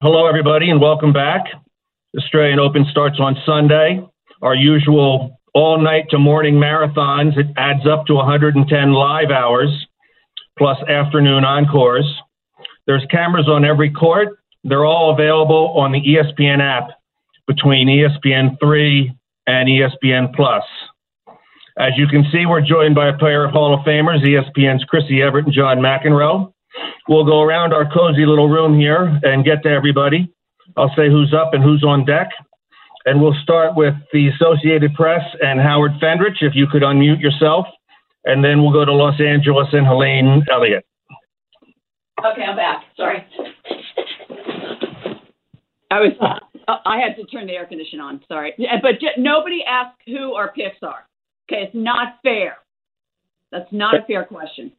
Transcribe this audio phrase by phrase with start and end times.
[0.00, 1.46] Hello, everybody, and welcome back.
[2.16, 4.00] Australian Open starts on Sunday.
[4.40, 9.88] Our usual all night to morning marathons, it adds up to 110 live hours
[10.56, 12.04] plus afternoon encores.
[12.86, 14.38] There's cameras on every court.
[14.62, 16.90] They're all available on the ESPN app
[17.48, 19.16] between ESPN3
[19.48, 20.62] and ESPN Plus.
[21.76, 25.22] As you can see, we're joined by a pair of Hall of Famers, ESPN's Chrissy
[25.22, 26.52] Evert and John McEnroe.
[27.08, 30.32] We'll go around our cozy little room here and get to everybody.
[30.76, 32.28] I'll say who's up and who's on deck.
[33.06, 37.66] And we'll start with the Associated Press and Howard Fendrich, if you could unmute yourself.
[38.24, 40.84] And then we'll go to Los Angeles and Helene Elliott.
[42.24, 42.84] Okay, I'm back.
[42.96, 43.24] Sorry.
[45.90, 48.20] I was, uh, I had to turn the air conditioner on.
[48.28, 48.52] Sorry.
[48.82, 51.08] But j- nobody asked who our picks are.
[51.50, 52.58] Okay, it's not fair.
[53.50, 54.72] That's not a fair question.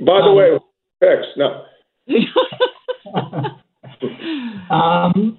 [0.00, 0.58] By the way,
[1.00, 1.64] picks, no.
[4.72, 5.38] Um,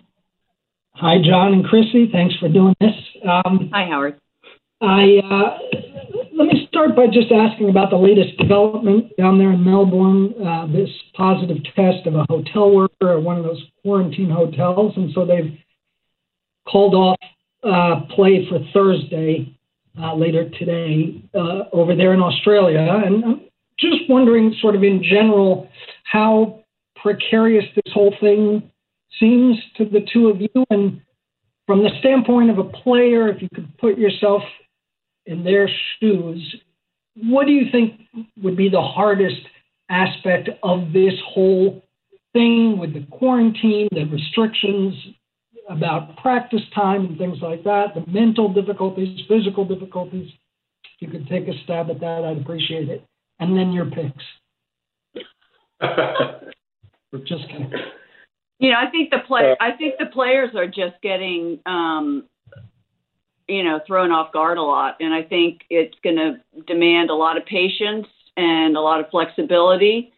[0.94, 2.10] hi, John and Chrissy.
[2.12, 2.94] Thanks for doing this.
[3.28, 4.20] Um, Hi, Howard.
[4.80, 5.58] I uh,
[6.38, 10.34] let me start by just asking about the latest development down there in Melbourne.
[10.40, 15.12] Uh, this positive test of a hotel worker at one of those quarantine hotels, and
[15.16, 15.58] so they've
[16.68, 17.20] called off
[17.64, 19.58] uh, play for Thursday
[20.00, 22.80] uh, later today uh, over there in Australia.
[22.80, 23.42] And I'm
[23.84, 25.70] just wondering, sort of in general,
[26.04, 26.64] how
[26.96, 28.72] precarious this whole thing
[29.20, 31.02] seems to the two of you, and
[31.68, 34.42] from the standpoint of a player, if you could put yourself
[35.26, 36.56] in their shoes,
[37.16, 38.02] what do you think
[38.42, 39.42] would be the hardest
[39.90, 41.84] aspect of this whole
[42.34, 44.94] thing with the quarantine, the restrictions
[45.70, 50.30] about practice time and things like that, the mental difficulties, physical difficulties?
[51.00, 53.06] If you could take a stab at that, I'd appreciate it.
[53.40, 54.24] And then your picks.
[57.12, 57.72] We're just kidding.
[58.60, 59.56] You know, I think the play.
[59.60, 62.28] I think the players are just getting, um,
[63.48, 66.36] you know, thrown off guard a lot, and I think it's going to
[66.66, 68.08] demand a lot of patience
[68.38, 70.14] and a lot of flexibility.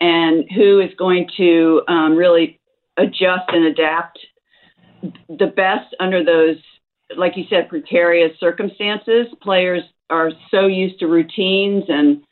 [0.00, 2.58] And who is going to um, really
[2.96, 4.18] adjust and adapt
[5.28, 6.56] the best under those,
[7.16, 9.26] like you said, precarious circumstances?
[9.42, 12.22] Players are so used to routines and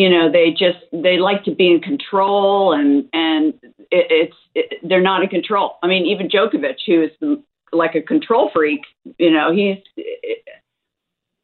[0.00, 3.52] you know they just they like to be in control and and
[3.90, 5.76] it, it's it, they're not in control.
[5.82, 7.38] I mean even Djokovic who is
[7.70, 8.80] like a control freak
[9.18, 9.76] you know he's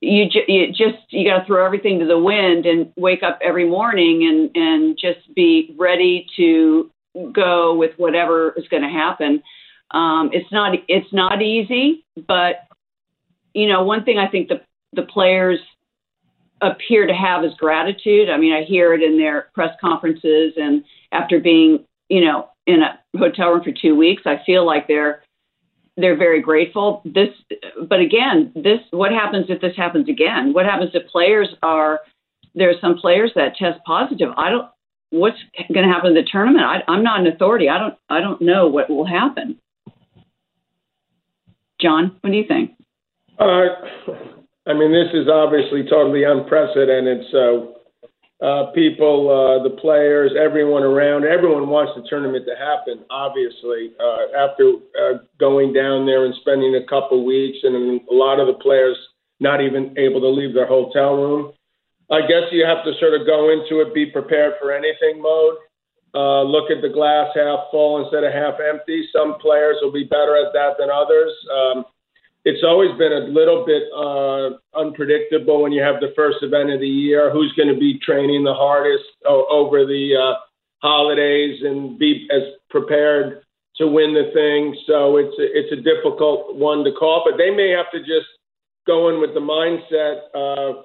[0.01, 3.39] you, ju- you just you got to throw everything to the wind and wake up
[3.43, 6.91] every morning and and just be ready to
[7.33, 9.43] go with whatever is going to happen.
[9.91, 12.67] Um it's not it's not easy but
[13.53, 14.63] you know one thing i think the
[14.95, 15.61] the players
[16.67, 18.29] appear to have is gratitude.
[18.31, 22.83] I mean, I hear it in their press conferences, and after being, you know, in
[22.83, 25.23] a hotel room for two weeks, I feel like they're
[25.97, 27.01] they're very grateful.
[27.05, 27.31] This,
[27.89, 30.53] but again, this what happens if this happens again?
[30.53, 32.01] What happens if players are
[32.55, 34.31] there are some players that test positive?
[34.37, 34.69] I don't.
[35.11, 35.39] What's
[35.73, 36.65] going to happen in the tournament?
[36.65, 37.69] I, I'm not an authority.
[37.69, 37.95] I don't.
[38.09, 39.59] I don't know what will happen.
[41.81, 42.73] John, what do you think?
[43.39, 43.67] Uh,
[44.67, 47.27] I mean, this is obviously totally unprecedented.
[47.31, 47.77] So,
[48.43, 53.05] uh, people, uh, the players, everyone around, everyone wants the tournament to happen.
[53.09, 58.39] Obviously, uh, after uh, going down there and spending a couple weeks, and a lot
[58.39, 58.97] of the players
[59.41, 61.53] not even able to leave their hotel room.
[62.11, 65.57] I guess you have to sort of go into it, be prepared for anything mode.
[66.15, 69.09] Uh, look at the glass half full instead of half empty.
[69.13, 71.33] Some players will be better at that than others.
[71.53, 71.85] Um,
[72.47, 76.79] it's always been a little bit uh, unpredictable when you have the first event of
[76.79, 77.29] the year.
[77.33, 80.39] Who's going to be training the hardest o- over the uh,
[80.79, 83.43] holidays and be as prepared
[83.79, 84.79] to win the thing?
[84.87, 88.31] So it's a, it's a difficult one to call, but they may have to just
[88.87, 90.83] go in with the mindset uh,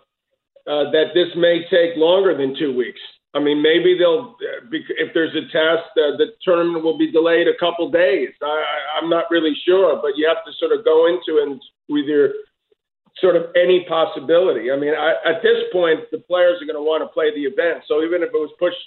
[0.66, 3.00] uh, that this may take longer than two weeks.
[3.34, 4.36] I mean, maybe they'll,
[4.72, 8.30] if there's a test, uh, the tournament will be delayed a couple days.
[8.44, 8.64] I,
[9.00, 12.32] I'm not really sure, but you have to sort of go into it with your
[13.20, 14.72] sort of any possibility.
[14.72, 17.48] I mean, I, at this point, the players are going to want to play the
[17.48, 17.84] event.
[17.88, 18.84] So even if it was pushed,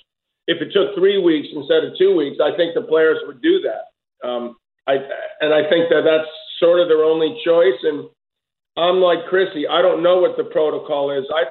[0.46, 3.64] if it took three weeks instead of two weeks, I think the players would do
[3.64, 4.28] that.
[4.28, 5.00] Um, I,
[5.40, 6.28] and I think that that's
[6.60, 7.80] sort of their only choice.
[7.82, 8.12] And
[8.76, 11.24] I'm like Chrissy, I don't know what the protocol is.
[11.32, 11.48] I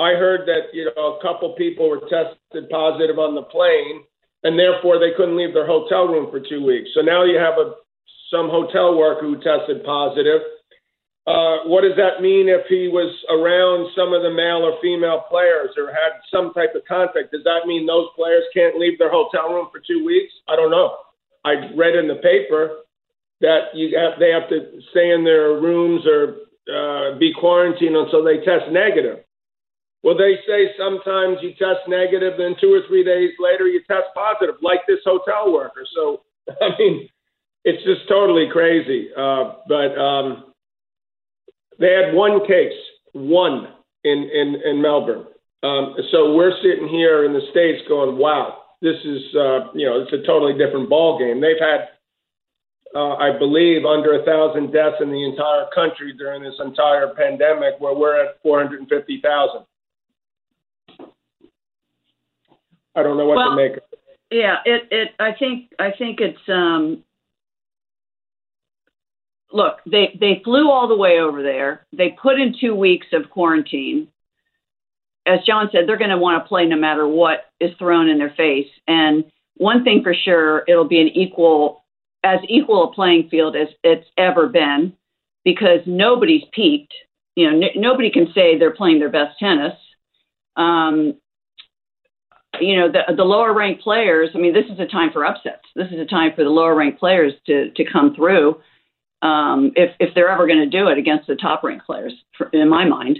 [0.00, 4.02] I heard that you know a couple people were tested positive on the plane,
[4.42, 6.88] and therefore they couldn't leave their hotel room for two weeks.
[6.94, 7.74] So now you have a
[8.30, 10.40] some hotel worker who tested positive.
[11.26, 15.24] uh, what does that mean if he was around some of the male or female
[15.28, 17.30] players or had some type of contact?
[17.32, 20.32] Does that mean those players can't leave their hotel room for two weeks?
[20.48, 20.96] I don't know.
[21.44, 22.82] I read in the paper
[23.40, 28.24] that you have, they have to stay in their rooms or uh, be quarantined until
[28.24, 29.24] they test negative.
[30.02, 34.08] Well, they say sometimes you test negative, then two or three days later you test
[34.14, 35.84] positive, like this hotel worker.
[35.94, 36.22] So,
[36.60, 37.08] I mean,
[37.64, 39.10] it's just totally crazy.
[39.16, 40.52] Uh, but um,
[41.78, 42.78] they had one case,
[43.12, 43.68] one
[44.04, 45.26] in in, in Melbourne.
[45.62, 50.00] Um, so we're sitting here in the states going, "Wow, this is uh, you know
[50.00, 51.88] it's a totally different ball game." They've had
[52.94, 57.74] uh, I believe, under a thousand deaths in the entire country during this entire pandemic,
[57.78, 59.62] where we're at 450,000.
[62.94, 63.72] I don't know what Well, to make.
[64.30, 67.02] Yeah, it, it, I think, I think it's, um,
[69.52, 71.86] look, they, they flew all the way over there.
[71.92, 74.08] They put in two weeks of quarantine.
[75.26, 78.18] As John said, they're going to want to play no matter what is thrown in
[78.18, 78.68] their face.
[78.86, 79.24] And
[79.56, 81.84] one thing for sure, it'll be an equal,
[82.24, 84.92] as equal a playing field as it's ever been
[85.44, 86.94] because nobody's peaked.
[87.36, 89.74] You know, n- nobody can say they're playing their best tennis.
[90.56, 91.16] Um,
[92.58, 95.64] you know, the, the lower ranked players, I mean, this is a time for upsets.
[95.76, 98.60] This is a time for the lower ranked players to, to come through
[99.22, 102.12] um, if, if they're ever going to do it against the top ranked players,
[102.52, 103.18] in my mind.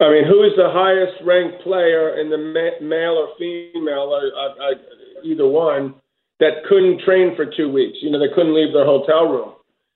[0.00, 4.18] I mean, who is the highest ranked player in the ma- male or female,
[5.22, 5.94] either one,
[6.38, 7.98] that couldn't train for two weeks?
[8.00, 9.52] You know, they couldn't leave their hotel room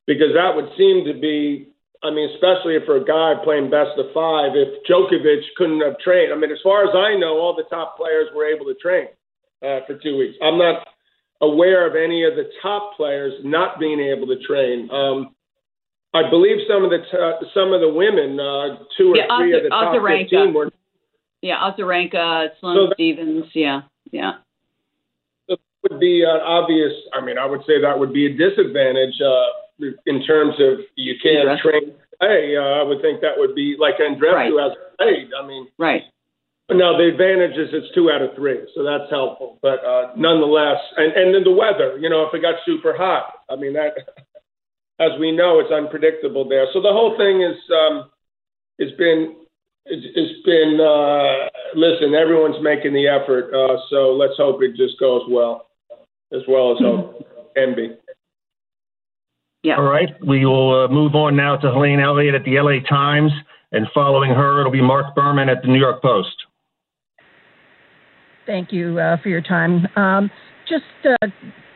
[0.06, 1.68] because that would seem to be.
[2.04, 6.32] I mean, especially for a guy playing best of five, if Djokovic couldn't have trained.
[6.32, 9.08] I mean, as far as I know, all the top players were able to train
[9.62, 10.36] uh, for two weeks.
[10.42, 10.86] I'm not
[11.40, 14.90] aware of any of the top players not being able to train.
[14.90, 15.34] Um,
[16.12, 19.56] I believe some of the t- some of the women, uh, two or Yeah, three
[19.56, 20.30] of the top Azarenka.
[20.30, 20.70] 15 were
[21.42, 23.46] Yeah, Azarenka, Sloane So that- Stevens.
[23.54, 24.34] Yeah, yeah.
[25.90, 26.92] would be an obvious.
[27.12, 29.46] I mean, I would say that would be a disadvantage uh,
[29.80, 31.94] in terms of you can't train.
[32.20, 34.52] Hey, uh, I would think that would be like Andreescu Right.
[34.52, 35.30] has played.
[35.34, 36.02] I mean, Right.
[36.70, 39.58] no, the advantage is it's two out of three, so that's helpful.
[39.62, 41.98] But uh, nonetheless, and and then the weather.
[41.98, 43.94] You know, if it got super hot, I mean that.
[45.00, 46.66] As we know, it's unpredictable there.
[46.72, 48.10] So the whole thing is um,
[48.78, 49.34] has been
[49.86, 52.14] it's, it's been uh, listen.
[52.14, 55.66] Everyone's making the effort, uh, so let's hope it just goes well,
[56.32, 57.26] as well as hope
[57.56, 57.90] can be.
[59.64, 59.76] Yeah.
[59.76, 63.32] All right, we will uh, move on now to Helene Elliott at the LA Times,
[63.72, 66.36] and following her, it'll be Mark Berman at the New York Post.
[68.44, 69.88] Thank you uh, for your time.
[69.96, 70.30] Um,
[70.68, 71.28] just uh,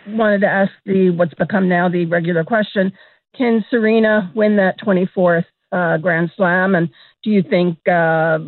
[0.08, 2.92] wanted to ask the what's become now the regular question:
[3.34, 6.74] Can Serena win that 24th uh, Grand Slam?
[6.74, 6.90] And
[7.24, 8.38] do you think uh,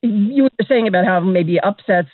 [0.00, 2.10] you were saying about how maybe upsets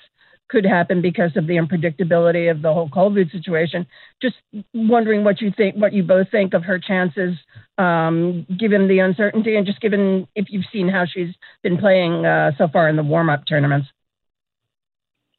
[0.53, 3.87] could happen because of the unpredictability of the whole COVID situation?
[4.21, 4.37] Just
[4.75, 7.39] wondering what you think, what you both think of her chances,
[7.79, 12.53] um, given the uncertainty, and just given if you've seen how she's been playing uh,
[12.59, 13.89] so far in the warm-up tournaments.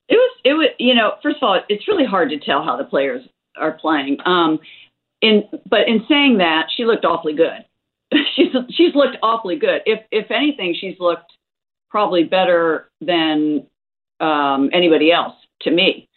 [0.09, 2.75] It was, it was, you know, first of all, it's really hard to tell how
[2.75, 3.23] the players
[3.55, 4.17] are playing.
[4.25, 4.59] Um,
[5.21, 7.63] in, but in saying that, she looked awfully good.
[8.35, 9.81] she's, she's looked awfully good.
[9.85, 11.31] If, if anything, she's looked
[11.89, 13.67] probably better than
[14.23, 16.09] um, anybody else to me.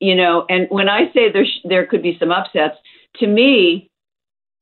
[0.00, 2.76] You know, and when I say there, there could be some upsets,
[3.16, 3.90] to me,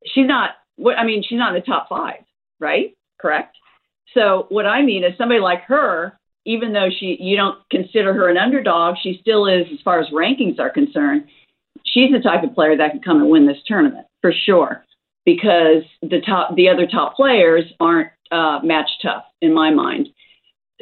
[0.07, 0.51] she's not.
[0.77, 2.25] What I mean, she's not in the top five,
[2.61, 2.97] right?
[3.21, 3.57] Correct.
[4.13, 8.29] So what I mean is somebody like her even though she you don't consider her
[8.29, 11.25] an underdog, she still is as far as rankings are concerned.
[11.85, 14.85] She's the type of player that can come and win this tournament for sure
[15.25, 20.09] because the top the other top players aren't uh, match tough in my mind.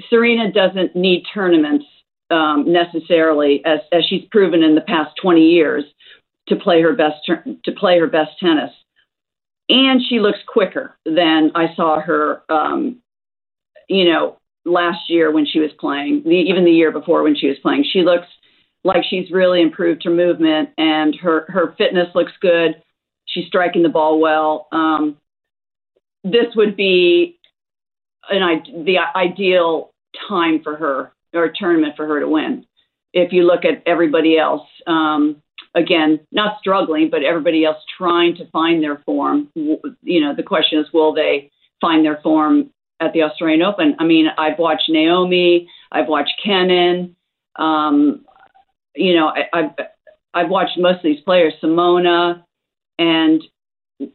[0.08, 1.84] Serena doesn't need tournaments
[2.30, 5.84] um, necessarily, as as she's proven in the past 20 years,
[6.48, 8.70] to play her best tur- to play her best tennis.
[9.68, 13.00] And she looks quicker than I saw her, um,
[13.88, 17.48] you know, last year when she was playing, the, even the year before when she
[17.48, 17.84] was playing.
[17.90, 18.26] She looks
[18.84, 22.82] like she's really improved her movement and her her fitness looks good.
[23.26, 24.68] She's striking the ball well.
[24.72, 25.16] Um,
[26.24, 27.38] this would be
[28.30, 29.92] an i the ideal
[30.28, 32.66] time for her or tournament for her to win.
[33.12, 35.42] If you look at everybody else, um,
[35.74, 39.48] again, not struggling, but everybody else trying to find their form.
[39.54, 41.50] You know, the question is, will they
[41.80, 43.96] find their form at the Australian Open.
[43.98, 47.16] I mean, I've watched Naomi, I've watched Kenin,
[47.56, 48.24] um,
[48.94, 49.70] you know, I, I've
[50.34, 52.44] I've watched most of these players, Simona,
[52.98, 53.42] and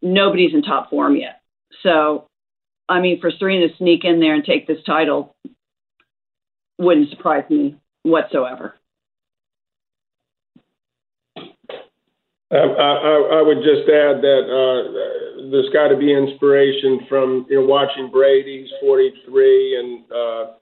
[0.02, 1.42] nobody's in top form yet.
[1.84, 2.28] So,
[2.90, 5.36] I mean, for Serena to sneak in there and take this title
[6.78, 8.76] wouldn't surprise me whatsoever.
[12.50, 17.60] I, I, I would just add that uh, there's got to be inspiration from you
[17.60, 20.54] know watching Brady's 43, and uh,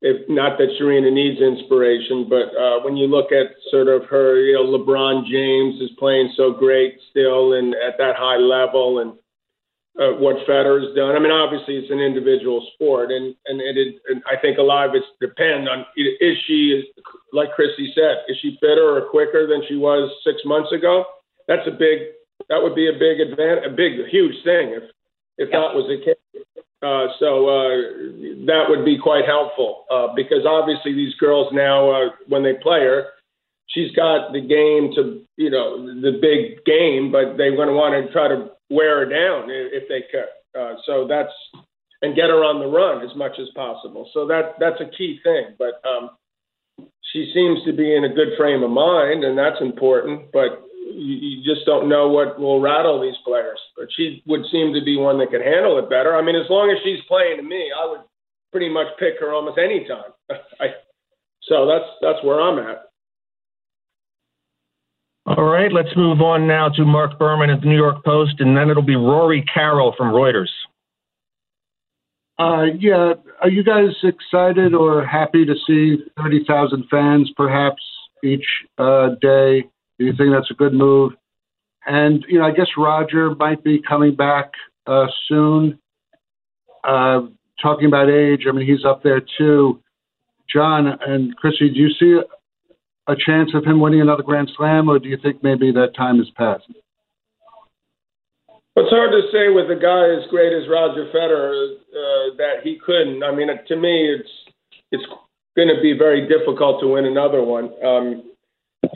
[0.00, 4.38] if not that Serena needs inspiration, but uh, when you look at sort of her,
[4.40, 9.14] you know, LeBron James is playing so great still and at that high level, and
[9.98, 11.16] uh, what Federer's done.
[11.16, 14.88] I mean, obviously it's an individual sport, and and it, and I think a lot
[14.88, 16.84] of it depend on is she is
[17.32, 21.04] like Chrissy said, is she fitter or quicker than she was six months ago?
[21.48, 22.14] That's a big
[22.48, 24.84] that would be a big advantage, a big huge thing if
[25.36, 26.14] if that was the case.
[26.80, 27.74] Uh, so uh,
[28.46, 32.80] that would be quite helpful uh, because obviously these girls now uh, when they play
[32.80, 33.08] her.
[33.68, 37.94] She's got the game to, you know, the big game, but they're going to want
[37.94, 40.32] to try to wear her down if they could.
[40.58, 41.32] Uh, so that's
[42.02, 44.08] and get her on the run as much as possible.
[44.14, 45.56] So that that's a key thing.
[45.58, 46.10] But um,
[47.12, 50.30] she seems to be in a good frame of mind, and that's important.
[50.32, 53.58] But you, you just don't know what will rattle these players.
[53.76, 56.14] But she would seem to be one that can handle it better.
[56.14, 58.02] I mean, as long as she's playing to me, I would
[58.52, 60.12] pretty much pick her almost any time.
[60.60, 60.78] I,
[61.48, 62.87] so that's that's where I'm at.
[65.36, 68.56] All right, let's move on now to Mark Berman at the New York Post, and
[68.56, 70.48] then it'll be Rory Carroll from Reuters.
[72.38, 77.82] Uh, yeah, are you guys excited or happy to see 30,000 fans perhaps
[78.24, 78.46] each
[78.78, 79.64] uh, day?
[79.98, 81.12] Do you think that's a good move?
[81.86, 84.52] And, you know, I guess Roger might be coming back
[84.86, 85.78] uh, soon.
[86.84, 87.22] Uh,
[87.60, 89.82] talking about age, I mean, he's up there too.
[90.50, 92.18] John and Chrissy, do you see
[93.08, 96.18] a chance of him winning another Grand Slam, or do you think maybe that time
[96.18, 96.68] has passed?
[98.76, 102.78] It's hard to say with a guy as great as Roger Federer uh, that he
[102.78, 103.24] couldn't.
[103.24, 104.30] I mean, to me, it's
[104.92, 105.02] it's
[105.56, 107.72] going to be very difficult to win another one.
[107.82, 108.30] Um,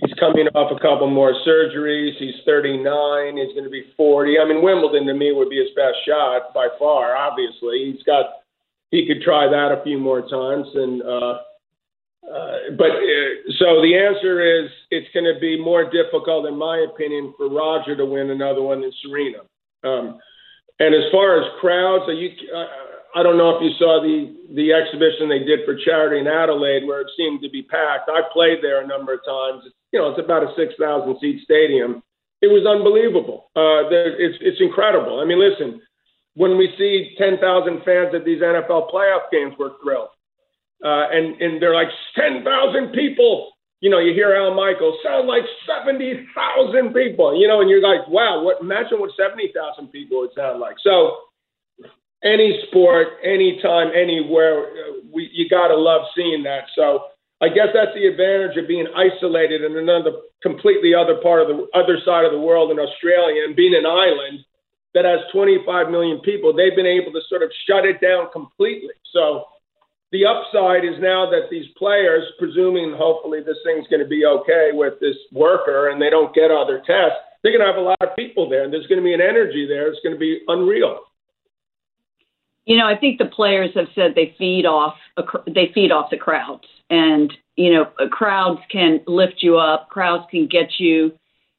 [0.01, 2.15] he's coming off a couple more surgeries.
[2.19, 3.37] He's 39.
[3.37, 4.39] He's going to be 40.
[4.39, 7.17] I mean, Wimbledon to me would be his best shot by far.
[7.17, 8.45] Obviously, he's got
[8.93, 11.03] he could try that a few more times and.
[11.03, 11.39] Uh,
[12.23, 16.87] uh, but uh, so the answer is it's going to be more difficult, in my
[16.87, 19.43] opinion, for Roger to win another one than Serena.
[19.83, 20.19] Um,
[20.79, 24.71] and as far as crowds, you, uh, I don't know if you saw the the
[24.73, 28.09] exhibition they did for charity in Adelaide, where it seemed to be packed.
[28.09, 29.67] I played there a number of times.
[29.91, 32.03] You know, it's about a six thousand seat stadium.
[32.41, 33.51] It was unbelievable.
[33.59, 35.19] Uh, it's it's incredible.
[35.19, 35.83] I mean, listen,
[36.35, 40.12] when we see ten thousand fans at these NFL playoff games, we're thrilled
[40.85, 43.53] uh, and and they're like ten thousand people.
[43.81, 47.39] You know, you hear Al Michaels sound like seventy thousand people.
[47.39, 48.61] You know, and you're like, wow, what?
[48.61, 50.77] Imagine what seventy thousand people would sound like.
[50.83, 51.17] So,
[52.23, 56.65] any sport, anytime, anywhere, uh, we you gotta love seeing that.
[56.77, 57.07] So.
[57.43, 60.13] I guess that's the advantage of being isolated in another
[60.45, 63.85] completely other part of the other side of the world in Australia and being an
[63.85, 64.47] island
[64.95, 66.53] that has 25 million people.
[66.53, 68.95] They've been able to sort of shut it down completely.
[69.13, 69.45] So
[70.13, 74.71] the upside is now that these players, presuming hopefully this thing's going to be okay
[74.73, 78.01] with this worker and they don't get other tests, they're going to have a lot
[78.01, 79.89] of people there, and there's going to be an energy there.
[79.89, 81.01] It's going to be unreal.
[82.67, 84.95] You know, I think the players have said they feed off
[85.47, 89.89] they feed off the crowds, and you know, crowds can lift you up.
[89.89, 91.11] Crowds can get you,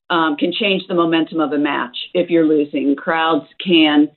[0.10, 2.95] um, can change the momentum of a match if you're losing.
[2.95, 4.10] Crowds can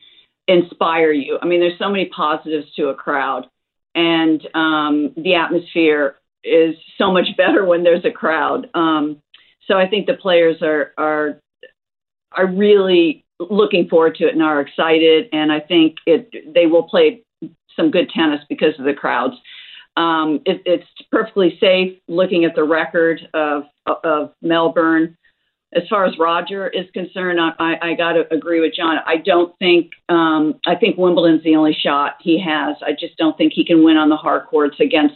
[0.47, 1.39] inspire you.
[1.43, 3.49] I mean, there's so many positives to a crowd
[3.97, 8.69] and um, the atmosphere is so much better when there's a crowd.
[8.75, 9.21] Um,
[9.67, 11.41] so I think the players are are
[12.33, 16.85] are really looking forward to it and are excited, and I think it they will
[16.85, 17.23] play
[17.75, 19.35] some good tennis because of the crowds.
[19.97, 23.65] Um, it, it's perfectly safe looking at the record of
[24.05, 25.17] of Melbourne
[25.77, 28.97] as far as Roger is concerned, I, I, got to agree with John.
[29.05, 32.77] I don't think um, I think Wimbledon's the only shot he has.
[32.83, 35.15] I just don't think he can win on the hard courts against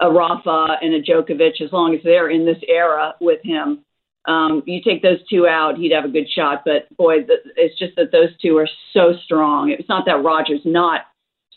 [0.00, 3.84] a Rafa and a Djokovic as long as they're in this era with him.
[4.26, 6.62] Um, you take those two out, he'd have a good shot.
[6.64, 9.70] But boy, the, it's just that those two are so strong.
[9.70, 11.02] It's not that Roger's not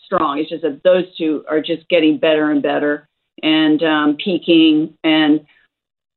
[0.04, 0.38] strong.
[0.38, 3.08] It's just that those two are just getting better and better
[3.42, 5.40] and um, peaking and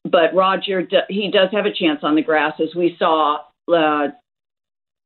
[0.03, 3.39] but Roger, he does have a chance on the grass, as we saw
[3.69, 4.13] uh, a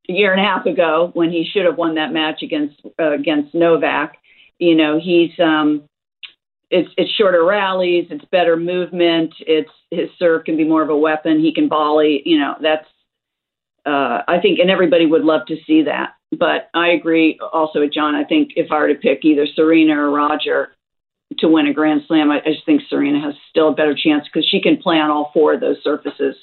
[0.08, 3.54] year and a half ago when he should have won that match against uh, against
[3.54, 4.18] Novak.
[4.60, 5.84] You know, he's um,
[6.70, 10.98] it's it's shorter rallies, it's better movement, it's his serve can be more of a
[10.98, 11.40] weapon.
[11.40, 12.22] He can volley.
[12.25, 12.88] You know, that's
[13.86, 16.14] uh, I think, and everybody would love to see that.
[16.40, 18.16] but I agree also with John.
[18.16, 20.75] I think if I were to pick either Serena or Roger
[21.39, 24.25] to win a Grand Slam, I, I just think Serena has still a better chance
[24.25, 26.36] because she can play on all four of those surfaces.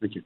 [0.00, 0.22] Thank you.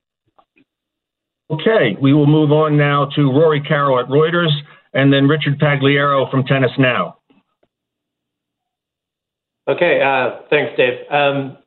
[1.51, 4.51] Okay, we will move on now to Rory Carroll at Reuters
[4.93, 7.19] and then Richard Pagliaro from Tennis Now.
[9.67, 11.01] Okay, uh, thanks, Dave.
[11.11, 11.59] Um,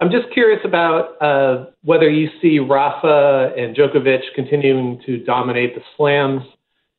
[0.00, 5.82] I'm just curious about uh, whether you see Rafa and Djokovic continuing to dominate the
[5.96, 6.42] slams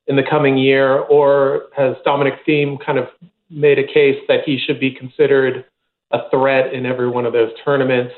[0.07, 3.05] in the coming year, or has Dominic Thiem kind of
[3.49, 5.65] made a case that he should be considered
[6.11, 8.13] a threat in every one of those tournaments?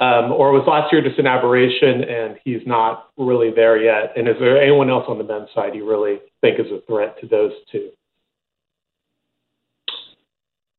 [0.00, 4.12] Um, or was last year just an aberration and he's not really there yet?
[4.16, 7.18] And is there anyone else on the men's side you really think is a threat
[7.20, 7.90] to those two?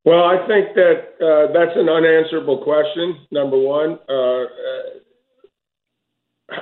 [0.05, 3.27] Well, I think that uh, that's an unanswerable question.
[3.31, 4.99] Number one, uh, uh,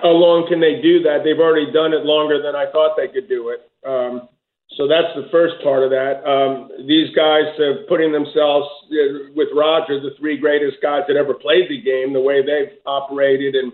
[0.01, 1.19] how long can they do that?
[1.23, 3.69] They've already done it longer than I thought they could do it.
[3.87, 4.27] Um,
[4.75, 6.19] so that's the first part of that.
[6.27, 11.33] Um, these guys have putting themselves uh, with Roger, the three greatest guys that ever
[11.33, 13.71] played the game, the way they've operated, and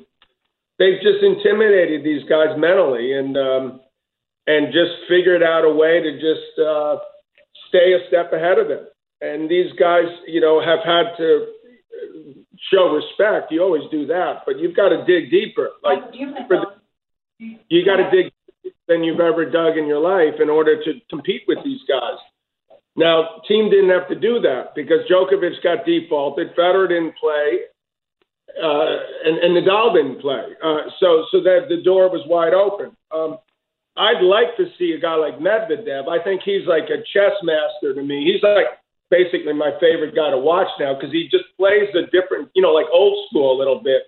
[0.77, 3.81] they've just intimidated these guys mentally, and um,
[4.45, 6.97] and just figured out a way to just uh,
[7.69, 8.85] stay a step ahead of them.
[9.19, 11.47] And these guys, you know, have had to
[12.71, 13.51] show respect.
[13.51, 15.71] You always do that, but you've got to dig deeper.
[15.83, 16.13] Like
[16.47, 18.31] for the, you got to dig
[18.87, 22.17] than you've ever dug in your life in order to compete with these guys.
[22.95, 27.61] Now, Thiem didn't have to do that because Djokovic got defaulted, Federer didn't play,
[28.61, 30.43] uh, and, and Nadal didn't play.
[30.63, 32.95] Uh, so, so that the door was wide open.
[33.11, 33.39] Um,
[33.97, 36.07] I'd like to see a guy like Medvedev.
[36.07, 38.31] I think he's like a chess master to me.
[38.31, 38.65] He's like
[39.09, 42.73] basically my favorite guy to watch now because he just plays a different, you know,
[42.73, 44.03] like old school a little bit.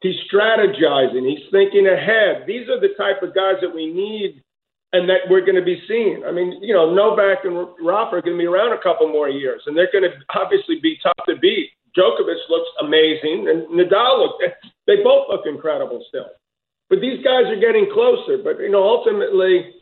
[0.00, 1.28] He's strategizing.
[1.28, 2.44] He's thinking ahead.
[2.46, 4.42] These are the type of guys that we need
[4.92, 6.24] and that we're going to be seeing.
[6.26, 9.28] I mean, you know, Novak and Rafa are going to be around a couple more
[9.28, 11.70] years, and they're going to obviously be tough to beat.
[11.96, 14.40] Djokovic looks amazing, and Nadal look.
[14.86, 16.26] They both look incredible still.
[16.88, 18.38] But these guys are getting closer.
[18.42, 19.74] But you know, ultimately,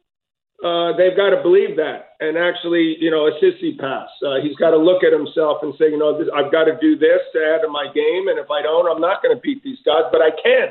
[0.65, 4.09] uh, they've got to believe that and actually, you know, a Tsitsipas.
[4.27, 6.77] Uh, he's got to look at himself and say, you know, this, I've got to
[6.81, 9.41] do this to add to my game, and if I don't, I'm not going to
[9.41, 10.69] beat these guys, but I can.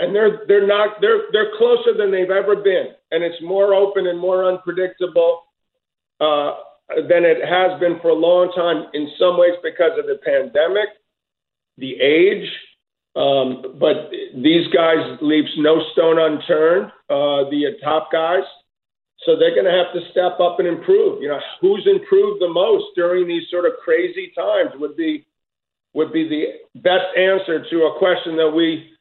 [0.00, 4.08] And they're they're not they're they're closer than they've ever been, and it's more open
[4.08, 5.42] and more unpredictable
[6.18, 6.54] uh,
[6.88, 8.90] than it has been for a long time.
[8.94, 10.88] In some ways, because of the pandemic,
[11.78, 12.50] the age,
[13.14, 16.86] um, but these guys leaves no stone unturned.
[17.08, 18.42] Uh, the top guys
[19.26, 21.20] so they're going to have to step up and improve.
[21.20, 25.26] You know, who's improved the most during these sort of crazy times would be
[25.92, 28.92] would be the best answer to a question that we.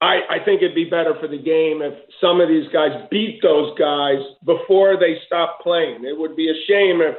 [0.00, 3.40] I, I think it'd be better for the game if some of these guys beat
[3.42, 6.04] those guys before they stop playing.
[6.04, 7.16] It would be a shame if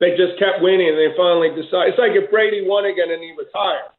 [0.00, 1.94] they just kept winning and they finally decide.
[1.94, 3.92] It's like if Brady won again and he retired.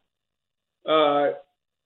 [0.84, 1.38] Uh,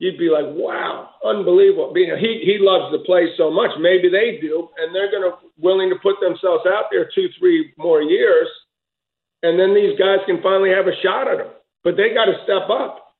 [0.01, 1.93] you'd be like, wow, unbelievable.
[1.95, 3.69] You know, he he loves the play so much.
[3.79, 7.71] Maybe they do, and they're going to willing to put themselves out there two, three
[7.77, 8.47] more years,
[9.43, 11.53] and then these guys can finally have a shot at them.
[11.83, 13.13] But they got to step up.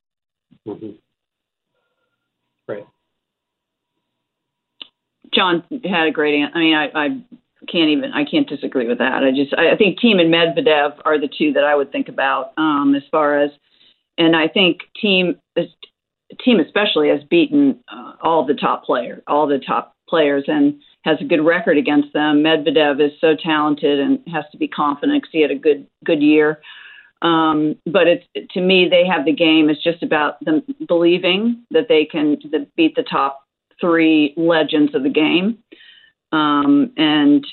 [0.68, 0.98] Mm-hmm.
[2.68, 2.88] Right.
[5.34, 6.56] John had a great answer.
[6.56, 7.08] I mean, I, I
[7.72, 9.24] can't even I can't disagree with that.
[9.24, 12.54] I just I think Thiem and Medvedev are the two that I would think about
[12.58, 13.52] um, as far as,
[14.18, 15.38] and I think Thiem
[16.46, 21.18] Thiem especially has beaten uh, all the top player, all the top players, and has
[21.20, 22.44] a good record against them.
[22.44, 26.22] Medvedev is so talented and has to be confident because he had a good good
[26.22, 26.62] year.
[27.22, 29.70] Um, but it's to me, they have the game.
[29.70, 32.38] It's just about them believing that they can
[32.76, 33.46] beat the top
[33.80, 35.58] three legends of the game.
[36.32, 37.46] Um, and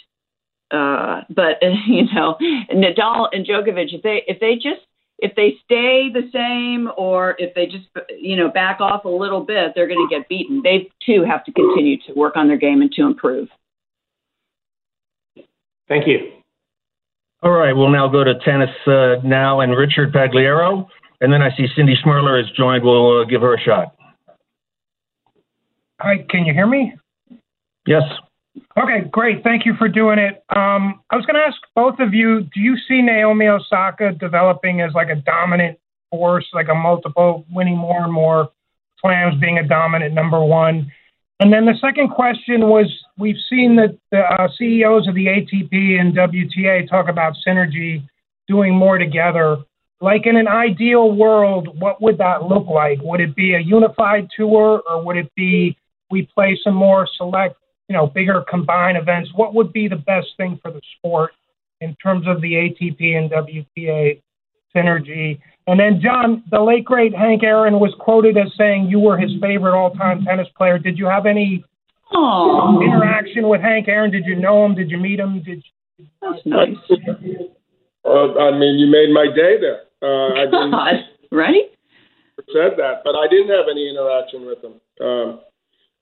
[0.70, 2.36] uh, but you know,
[2.72, 4.86] Nadal and Djokovic, if they if they just
[5.18, 7.86] if they stay the same or if they just
[8.18, 10.62] you know back off a little bit, they're going to get beaten.
[10.62, 13.48] They too have to continue to work on their game and to improve.
[15.88, 16.32] Thank you.
[17.42, 20.86] All right, we'll now go to tennis uh, now and Richard Pagliaro,
[21.20, 22.82] and then I see Cindy Shmerler has joined.
[22.82, 23.94] We'll uh, give her a shot.
[26.00, 26.94] Hi, can you hear me?
[27.86, 28.02] Yes.
[28.76, 29.42] Okay, great.
[29.42, 30.42] Thank you for doing it.
[30.54, 34.80] Um, I was going to ask both of you do you see Naomi Osaka developing
[34.80, 35.78] as like a dominant
[36.10, 38.50] force, like a multiple, winning more and more
[39.00, 40.90] slams, being a dominant number one?
[41.40, 46.00] And then the second question was we've seen that the uh, CEOs of the ATP
[46.00, 48.02] and WTA talk about synergy,
[48.48, 49.58] doing more together.
[50.00, 52.98] Like in an ideal world, what would that look like?
[53.02, 55.76] Would it be a unified tour or would it be
[56.10, 57.56] we play some more select
[57.88, 61.32] you know, bigger combined events, what would be the best thing for the sport
[61.80, 64.20] in terms of the ATP and WTA
[64.74, 65.40] synergy?
[65.66, 69.32] And then, John, the late great Hank Aaron was quoted as saying you were his
[69.40, 70.78] favorite all-time tennis player.
[70.78, 71.64] Did you have any
[72.10, 74.10] Oh, interaction with Hank Aaron?
[74.10, 74.74] Did you know him?
[74.74, 75.42] Did you meet him?
[75.42, 75.62] Did
[75.98, 76.76] you, that's nice.
[78.02, 79.82] Uh, I mean, you made my day there.
[80.00, 80.94] Uh, I didn't God,
[81.32, 81.64] right?
[82.52, 84.80] said that, but I didn't have any interaction with him.
[85.04, 85.40] Um,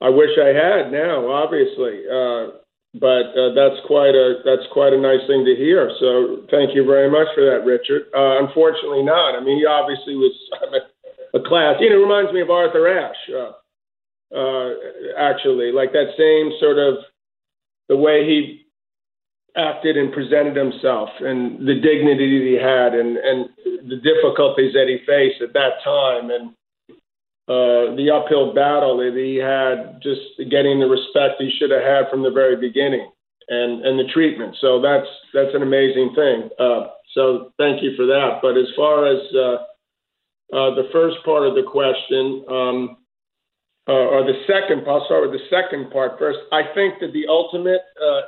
[0.01, 2.61] I wish I had now, obviously, uh,
[2.93, 5.89] but uh, that's quite a that's quite a nice thing to hear.
[5.99, 8.09] So thank you very much for that, Richard.
[8.13, 9.35] Uh, unfortunately, not.
[9.35, 10.33] I mean, he obviously was
[11.33, 11.77] a class.
[11.79, 13.29] You know, it reminds me of Arthur Ashe.
[13.33, 13.53] Uh,
[14.35, 14.69] uh,
[15.17, 17.05] actually, like that same sort of
[17.89, 18.67] the way he
[19.55, 23.49] acted and presented himself and the dignity that he had and, and
[23.89, 26.53] the difficulties that he faced at that time and
[27.47, 32.09] uh, the uphill battle that he had just getting the respect he should have had
[32.11, 33.09] from the very beginning
[33.47, 34.55] and, and the treatment.
[34.59, 36.49] So that's, that's an amazing thing.
[36.59, 38.39] Uh, so thank you for that.
[38.41, 39.63] But as far as uh,
[40.53, 42.97] uh, the first part of the question, um,
[43.87, 46.39] uh, or the second, I'll start with the second part first.
[46.51, 47.79] I think that the ultimate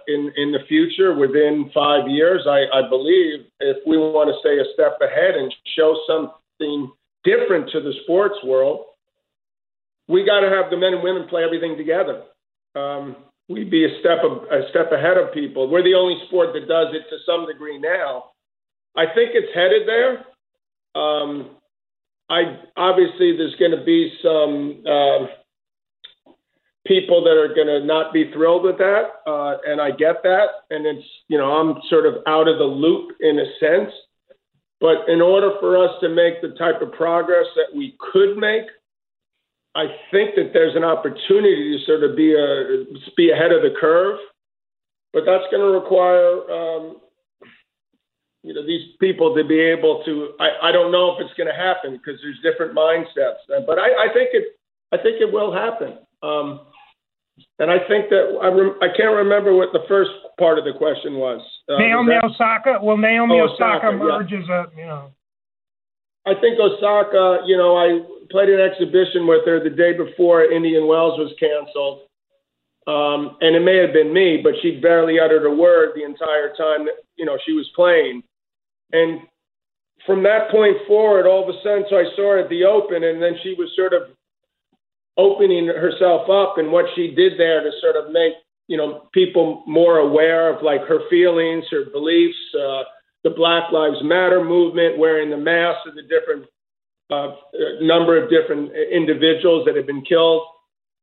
[0.07, 4.57] in in the future, within five years, I, I believe, if we want to stay
[4.57, 6.89] a step ahead and show something
[7.25, 8.85] different to the sports world,
[10.09, 12.23] we got to have the men and women play everything together.
[12.75, 13.15] Um,
[13.47, 15.69] we'd be a step a step ahead of people.
[15.69, 18.31] We're the only sport that does it to some degree now.
[18.97, 20.25] I think it's headed there.
[20.99, 21.51] Um,
[22.29, 24.83] I obviously there's going to be some.
[24.85, 25.27] Uh,
[26.87, 30.65] people that are going to not be thrilled with that, uh, and I get that.
[30.71, 33.93] And it's you know I'm sort of out of the loop in a sense,
[34.81, 38.65] but in order for us to make the type of progress that we could make,
[39.79, 42.83] I think that there's an opportunity to sort of be a
[43.15, 44.19] be ahead of the curve,
[45.13, 46.51] but that's going to require.
[46.51, 46.83] Um,
[48.43, 51.51] you know these people to be able to I, I don't know if it's going
[51.51, 54.55] to happen because there's different mindsets but I, I think it
[54.93, 56.61] I think it will happen um,
[57.59, 60.71] and I think that I, rem- I can't remember what the first part of the
[60.71, 61.41] question was.
[61.67, 62.79] Uh, Naomi was that- Osaka?
[62.85, 64.55] Will Naomi Oh, Osaka, Osaka, yeah.
[64.55, 65.11] a, you know?
[66.25, 70.87] I think Osaka, you know, I played an exhibition with her the day before Indian
[70.87, 72.01] Wells was canceled.
[72.87, 76.49] Um, and it may have been me, but she barely uttered a word the entire
[76.55, 78.23] time that, you know, she was playing.
[78.91, 79.21] And
[80.05, 83.03] from that point forward, all of a sudden, so I saw her at the Open,
[83.03, 84.09] and then she was sort of
[85.17, 88.33] opening herself up and what she did there to sort of make,
[88.67, 92.83] you know, people more aware of like her feelings, her beliefs, uh,
[93.23, 96.45] the Black Lives Matter movement, wearing the mask of the different
[97.09, 97.35] uh,
[97.81, 100.43] number of different individuals that had been killed,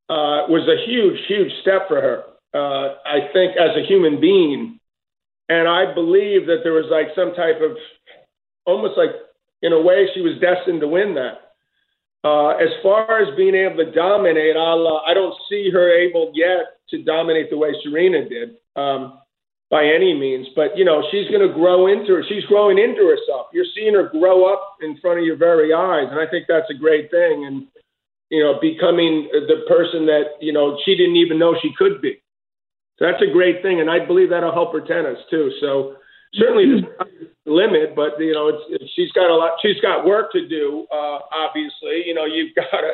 [0.08, 2.22] uh, was a huge, huge step for her.
[2.54, 4.78] Uh, I think as a human being,
[5.48, 7.76] and I believe that there was like some type of,
[8.64, 9.10] almost like
[9.62, 11.46] in a way, she was destined to win that.
[12.24, 16.82] Uh, as far as being able to dominate, uh, I don't see her able yet
[16.90, 18.56] to dominate the way Serena did.
[18.74, 19.20] Um,
[19.70, 20.46] by any means.
[20.54, 22.24] But you know, she's going to grow into her.
[22.28, 23.48] She's growing into herself.
[23.52, 26.70] You're seeing her grow up in front of your very eyes, and I think that's
[26.70, 27.46] a great thing.
[27.46, 27.66] And
[28.30, 32.22] you know, becoming the person that you know she didn't even know she could be.
[32.98, 35.52] So that's a great thing, and I believe that'll help her tennis too.
[35.60, 35.96] So
[36.34, 39.58] certainly there's not a limit, but you know, it's, it's she's got a lot.
[39.62, 40.86] She's got work to do.
[40.92, 42.92] Uh, obviously, you know, you've got to,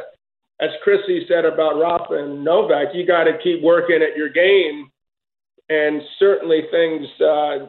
[0.61, 4.91] as Chrissy said about Rafa and Novak, you got to keep working at your game
[5.68, 7.66] and certainly things uh,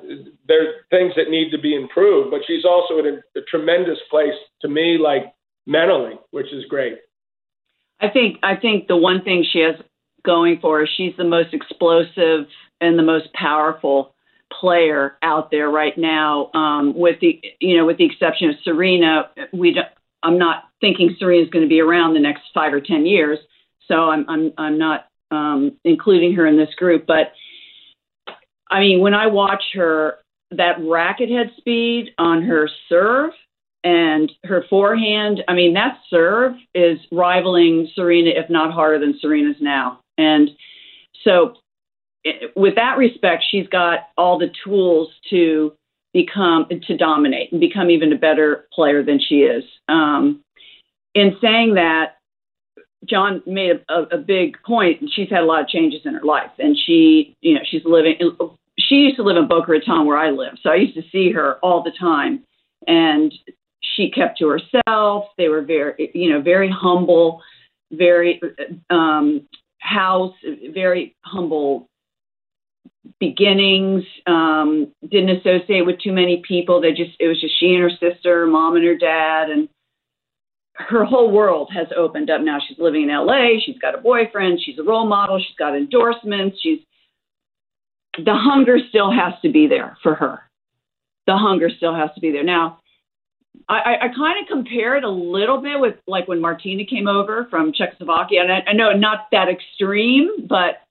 [0.47, 2.31] there things that need to be improved.
[2.31, 5.33] But she's also in a, a tremendous place to me, like
[5.65, 6.97] mentally, which is great.
[7.99, 9.75] I think I think the one thing she has
[10.25, 12.47] going for her, she's the most explosive
[12.81, 14.15] and the most powerful
[14.59, 16.51] player out there right now.
[16.53, 19.87] Um, with the you know, with the exception of Serena, we don't,
[20.21, 23.39] I'm not thinking Serena's going to be around the next five or ten years.
[23.87, 27.33] So I'm I'm I'm not um, including her in this group, but
[28.73, 30.15] I mean, when I watch her,
[30.49, 33.31] that racket head speed on her serve
[33.83, 39.57] and her forehand, I mean, that serve is rivaling Serena, if not harder than Serena's
[39.61, 39.99] now.
[40.17, 40.49] And
[41.23, 41.53] so,
[42.55, 45.73] with that respect, she's got all the tools to
[46.13, 49.63] become, to dominate and become even a better player than she is.
[49.87, 50.41] Um,
[51.13, 52.15] in saying that,
[53.07, 55.09] John made a, a, big point.
[55.13, 58.15] She's had a lot of changes in her life, and she, you know, she's living.
[58.87, 61.31] She used to live in Boca Raton, where I live, so I used to see
[61.31, 62.43] her all the time,
[62.87, 63.33] and
[63.95, 65.25] she kept to herself.
[65.37, 67.41] They were very, you know, very humble,
[67.91, 68.41] very
[68.89, 69.47] um,
[69.79, 70.33] house,
[70.73, 71.89] very humble
[73.19, 74.03] beginnings.
[74.27, 76.81] Um, didn't associate with too many people.
[76.81, 79.69] They just it was just she and her sister, mom and her dad, and
[80.73, 82.57] her whole world has opened up now.
[82.67, 83.59] She's living in LA.
[83.63, 84.59] She's got a boyfriend.
[84.63, 85.39] She's a role model.
[85.39, 86.57] She's got endorsements.
[86.61, 86.79] She's
[88.17, 90.41] the hunger still has to be there for her.
[91.25, 92.43] The hunger still has to be there.
[92.43, 92.79] Now,
[93.69, 97.47] I, I, kind of compare it a little bit with like when Martina came over
[97.49, 98.41] from Czechoslovakia.
[98.41, 100.81] And I, I know not that extreme, but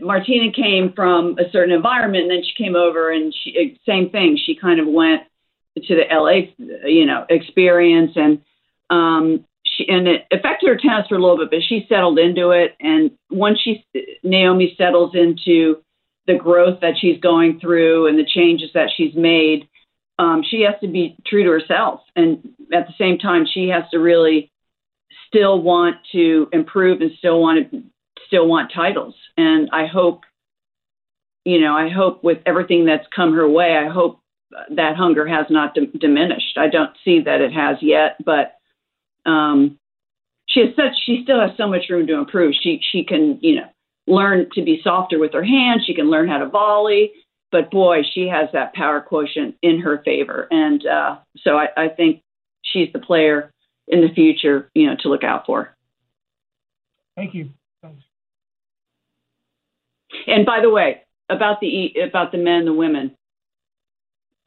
[0.00, 4.38] Martina came from a certain environment, and then she came over, and she same thing.
[4.44, 5.22] She kind of went
[5.76, 6.52] to the LA,
[6.88, 8.40] you know, experience, and
[8.90, 12.50] um, she and it affected her tennis for a little bit, but she settled into
[12.50, 12.74] it.
[12.80, 13.84] And once she
[14.22, 15.82] Naomi settles into
[16.26, 19.68] the growth that she's going through and the changes that she's made,
[20.18, 23.82] um, she has to be true to herself, and at the same time, she has
[23.90, 24.52] to really
[25.26, 27.82] still want to improve and still want to
[28.26, 29.14] still want titles.
[29.36, 30.22] And I hope,
[31.44, 34.20] you know, I hope with everything that's come her way, I hope
[34.70, 36.56] that hunger has not d- diminished.
[36.56, 38.54] I don't see that it has yet, but
[39.28, 39.78] um,
[40.46, 42.54] she has such, she still has so much room to improve.
[42.60, 43.68] She, she can, you know,
[44.06, 45.84] learn to be softer with her hands.
[45.86, 47.12] She can learn how to volley,
[47.50, 50.48] but boy, she has that power quotient in her favor.
[50.50, 52.22] And uh, so I, I think
[52.62, 53.50] she's the player
[53.88, 55.74] in the future, you know, to look out for.
[57.16, 57.50] Thank you.
[57.82, 58.02] Thanks.
[60.26, 63.16] And by the way, about the about the men, the women,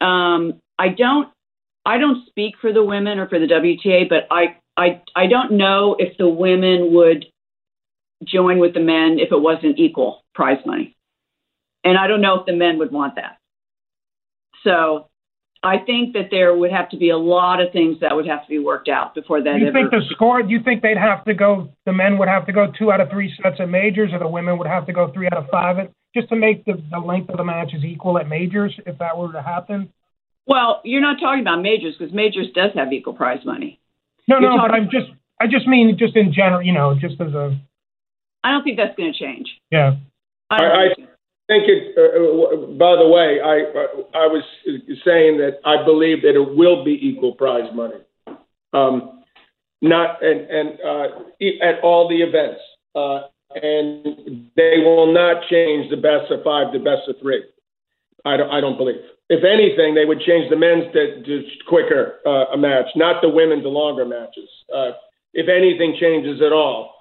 [0.00, 1.28] um, I don't
[1.84, 5.52] I don't speak for the women or for the WTA, but I I I don't
[5.52, 7.26] know if the women would
[8.26, 10.96] join with the men if it wasn't equal prize money,
[11.84, 13.38] and I don't know if the men would want that.
[14.64, 15.08] So
[15.62, 18.42] I think that there would have to be a lot of things that would have
[18.42, 19.54] to be worked out before that.
[19.54, 20.42] Do you ever, think the score?
[20.42, 21.70] Do you think they'd have to go?
[21.86, 24.28] The men would have to go two out of three sets at majors, or the
[24.28, 25.76] women would have to go three out of five,
[26.14, 29.32] just to make the, the length of the matches equal at majors, if that were
[29.32, 29.92] to happen?
[30.46, 33.80] Well, you're not talking about majors because majors does have equal prize money.
[34.26, 37.20] No, You're no, but I'm just, I just mean just in general, you know, just
[37.20, 37.58] as a,
[38.44, 39.48] I don't think that's going to change.
[39.70, 39.96] yeah.
[40.50, 40.94] I, don't I-
[41.48, 43.56] think it, uh, uh, by the way, I,
[44.18, 44.42] I was
[45.04, 48.00] saying that I believe that it will be equal prize money.
[48.72, 49.22] Um,
[49.80, 51.06] not, and, and, uh,
[51.40, 52.60] e- at all the events.
[52.94, 57.42] Uh, and they will not change the best of five to best of three.
[58.24, 59.00] I don't, I don't believe.
[59.30, 63.28] If anything, they would change the men's to, to quicker, uh, a match, not the
[63.28, 64.48] women to longer matches.
[64.74, 64.90] Uh,
[65.32, 66.94] if anything changes at all,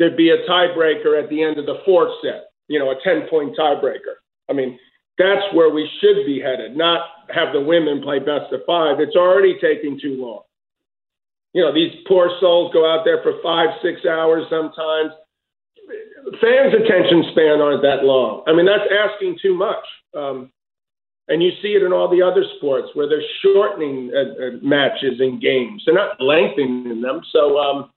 [0.00, 3.28] there'd be a tiebreaker at the end of the fourth set you know, a 10
[3.28, 4.22] point tiebreaker.
[4.48, 4.78] I mean,
[5.18, 7.00] that's where we should be headed, not
[7.34, 9.00] have the women play best of five.
[9.00, 10.42] It's already taking too long.
[11.52, 15.10] You know, these poor souls go out there for five, six hours sometimes.
[16.40, 18.44] Fans' attention span aren't that long.
[18.46, 19.84] I mean, that's asking too much.
[20.16, 20.52] Um,
[21.26, 25.18] and you see it in all the other sports where they're shortening uh, uh, matches
[25.18, 25.82] and games.
[25.84, 27.20] They're not lengthening them.
[27.32, 27.90] So, um,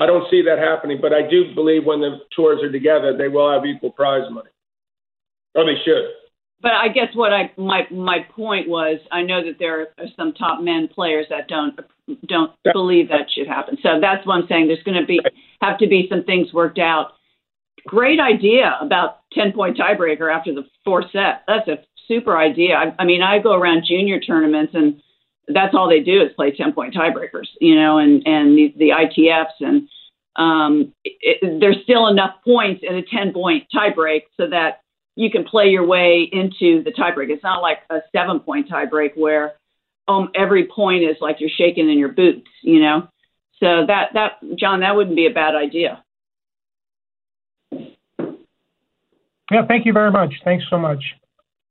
[0.00, 3.28] I don't see that happening, but I do believe when the tours are together, they
[3.28, 4.48] will have equal prize money.
[5.54, 6.08] Or they should.
[6.62, 10.32] But I guess what I my my point was, I know that there are some
[10.32, 11.78] top men players that don't
[12.28, 13.78] don't believe that should happen.
[13.82, 14.68] So that's what I'm saying.
[14.68, 15.20] There's going to be
[15.60, 17.12] have to be some things worked out.
[17.86, 21.44] Great idea about ten point tiebreaker after the fourth set.
[21.46, 22.74] That's a super idea.
[22.74, 25.00] I, I mean, I go around junior tournaments and
[25.52, 28.88] that's all they do is play ten point tiebreakers, you know, and and the, the
[28.90, 29.88] ITFs and
[30.36, 34.80] um, it, there's still enough points in a ten point tiebreak so that
[35.16, 37.30] you can play your way into the tiebreak.
[37.30, 39.54] It's not like a seven point tiebreak where
[40.08, 43.08] um every point is like you're shaking in your boots, you know.
[43.58, 46.02] So that that John, that wouldn't be a bad idea.
[49.50, 50.32] Yeah, thank you very much.
[50.44, 51.02] Thanks so much.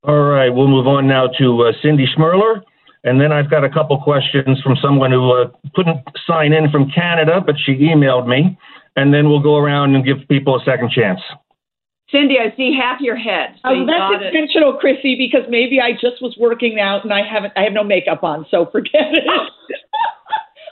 [0.02, 2.62] All right, we'll move on now to uh, Cindy Shmerler.
[3.04, 6.90] And then I've got a couple questions from someone who uh, couldn't sign in from
[6.90, 8.58] Canada, but she emailed me.
[8.96, 11.20] And then we'll go around and give people a second chance.
[12.10, 13.54] Cindy, I see half your head.
[13.62, 14.34] So Um, you that's it.
[14.34, 17.84] intentional, Chrissy, because maybe I just was working out and I haven't, I have no
[17.84, 19.24] makeup on, so forget it.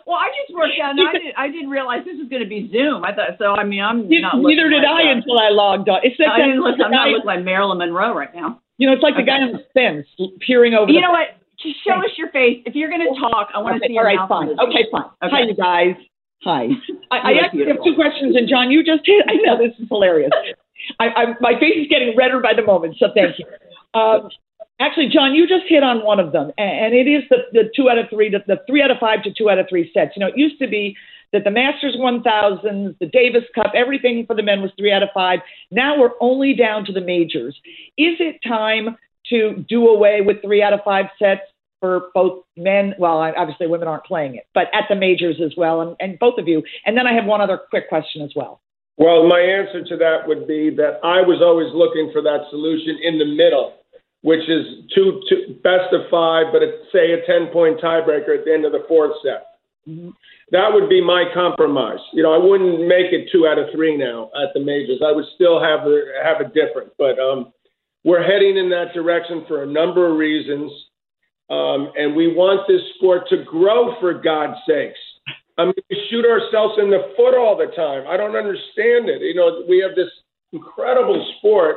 [0.09, 2.73] Well, I just worked out and I didn't I didn't realize this was gonna be
[2.73, 3.05] Zoom.
[3.05, 5.85] I thought so I mean I'm not Neither did like, I uh, until I logged
[5.93, 6.01] on.
[6.03, 6.81] It's like I didn't look.
[6.81, 8.57] I'm not looking like Marilyn Monroe right now.
[8.79, 10.09] you know, it's like the guy on the fence
[10.41, 10.88] peering over.
[10.88, 11.37] You the know what?
[11.62, 12.62] Just show us your face.
[12.66, 14.49] If you're gonna talk, I want to Okay, see your all right, mouth fine.
[14.55, 15.11] Okay, fine.
[15.23, 15.35] Okay.
[15.35, 15.97] Hi, you guys.
[16.44, 16.68] Hi.
[17.11, 19.27] I, I actually have two questions, and John, you just hit.
[19.27, 20.31] I know this is hilarious.
[21.01, 23.47] I, I, my face is getting redder by the moment, so thank you.
[23.99, 24.31] Um,
[24.79, 27.71] actually, John, you just hit on one of them, and, and it is the, the
[27.75, 29.90] two out of three, the, the three out of five to two out of three
[29.92, 30.12] sets.
[30.14, 30.97] You know, it used to be
[31.33, 35.11] that the Masters 1000, the Davis Cup, everything for the men was three out of
[35.12, 35.40] five.
[35.71, 37.55] Now we're only down to the majors.
[37.99, 38.97] Is it time
[39.31, 41.43] to do away with three out of five sets
[41.81, 42.95] for both men?
[42.99, 46.38] Well, obviously women aren't playing it, but at the majors as well, and, and both
[46.38, 46.62] of you.
[46.85, 48.61] And then I have one other quick question as well.
[48.99, 52.99] Well, my answer to that would be that I was always looking for that solution
[53.01, 53.79] in the middle,
[54.23, 58.45] which is two, two best of five, but it's, say a 10 point tiebreaker at
[58.45, 59.47] the end of the fourth set.
[59.87, 60.11] Mm-hmm.
[60.51, 62.03] That would be my compromise.
[62.12, 64.99] You know, I wouldn't make it two out of three now at the majors.
[64.99, 67.55] I would still have a, have a different, but um,
[68.09, 70.73] we're heading in that direction for a number of reasons.
[71.51, 74.99] Um, and we want this sport to grow for God's sakes.
[75.59, 78.09] I mean, we shoot ourselves in the foot all the time.
[78.09, 79.21] I don't understand it.
[79.21, 80.09] You know, we have this
[80.53, 81.77] incredible sport,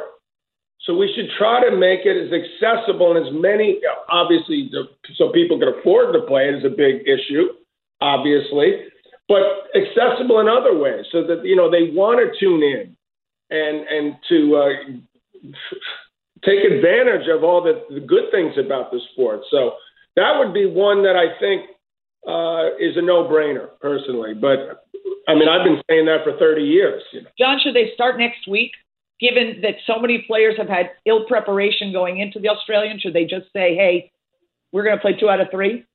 [0.88, 4.72] so we should try to make it as accessible and as many, obviously,
[5.15, 7.60] so people can afford to play it is a big issue,
[8.00, 8.88] obviously,
[9.28, 12.96] but accessible in other ways so that, you know, they want to tune in
[13.52, 14.70] and, and to uh,
[16.45, 19.41] take advantage of all the, the good things about the sport.
[19.49, 19.73] So
[20.15, 21.69] that would be one that I think
[22.27, 24.34] uh, is a no-brainer personally.
[24.34, 24.86] But
[25.27, 27.01] I mean, I've been saying that for 30 years.
[27.13, 27.30] You know.
[27.38, 28.71] John, should they start next week?
[29.19, 33.25] Given that so many players have had ill preparation going into the Australian, should they
[33.25, 34.12] just say, "Hey,
[34.71, 35.86] we're going to play two out of three?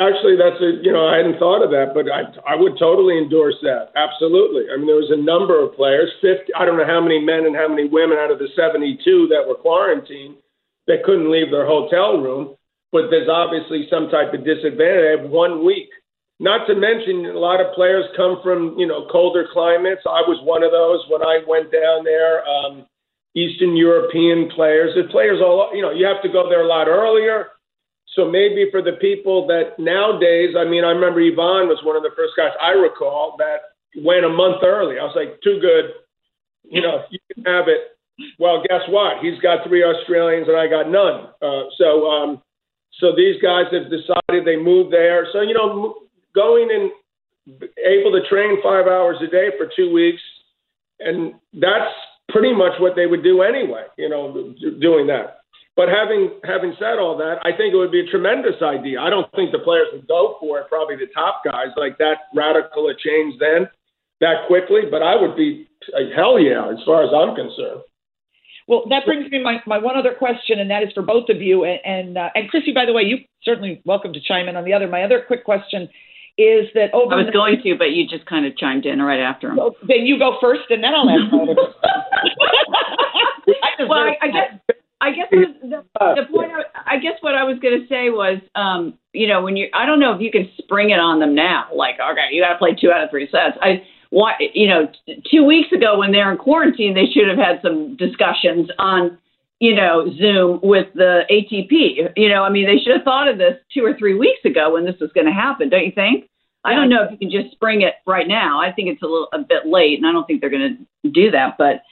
[0.00, 3.18] Actually, that's a you know I hadn't thought of that, but I I would totally
[3.20, 3.92] endorse that.
[3.94, 4.72] Absolutely.
[4.72, 6.56] I mean, there was a number of players, 50.
[6.56, 8.96] I don't know how many men and how many women out of the 72
[9.28, 10.40] that were quarantined
[10.88, 12.56] that couldn't leave their hotel room
[12.92, 15.02] but there's obviously some type of disadvantage.
[15.02, 15.90] They have one week.
[16.40, 20.02] Not to mention, a lot of players come from you know colder climates.
[20.06, 22.46] I was one of those when I went down there.
[22.48, 22.86] Um,
[23.36, 26.88] Eastern European players, the players all you know, you have to go there a lot
[26.88, 27.48] earlier.
[28.16, 32.02] So maybe for the people that nowadays, I mean, I remember Ivan was one of
[32.02, 34.98] the first guys I recall that went a month early.
[34.98, 35.94] I was like, too good,
[36.64, 37.96] you know, you can have it.
[38.38, 39.22] Well, guess what?
[39.22, 41.30] He's got three Australians and I got none.
[41.40, 42.42] Uh, so um,
[42.98, 45.26] so these guys have decided they move there.
[45.32, 45.94] So, you know,
[46.34, 46.90] going and
[47.78, 50.20] able to train five hours a day for two weeks,
[50.98, 51.94] and that's
[52.28, 55.39] pretty much what they would do anyway, you know, doing that.
[55.80, 59.00] But having having said all that, I think it would be a tremendous idea.
[59.00, 62.28] I don't think the players would go for it, probably the top guys, like that
[62.36, 63.64] radical a change then
[64.20, 64.84] that quickly.
[64.92, 65.64] But I would be
[66.14, 67.80] hell yeah, as far as I'm concerned.
[68.68, 71.40] Well, that brings me my, my one other question, and that is for both of
[71.40, 71.64] you.
[71.64, 74.66] And and, uh, and Chrissy, by the way, you certainly welcome to chime in on
[74.66, 74.86] the other.
[74.86, 75.88] My other quick question
[76.36, 77.14] is that over.
[77.14, 79.56] I was the, going to, but you just kind of chimed in right after him.
[79.56, 81.32] So then you go first, and then I'll ask.
[83.88, 84.76] Well, I, I guess.
[85.00, 86.52] I guess the, the, the point.
[86.52, 89.68] I, I guess what I was going to say was, um, you know, when you,
[89.72, 91.68] I don't know if you can spring it on them now.
[91.74, 93.56] Like, okay, you got to play two out of three sets.
[93.62, 94.88] I why you know
[95.30, 99.16] two weeks ago when they're in quarantine they should have had some discussions on
[99.60, 103.38] you know zoom with the atp you know i mean they should have thought of
[103.38, 106.28] this two or three weeks ago when this was going to happen don't you think
[106.64, 109.06] i don't know if you can just spring it right now i think it's a
[109.06, 111.82] little a bit late and i don't think they're going to do that but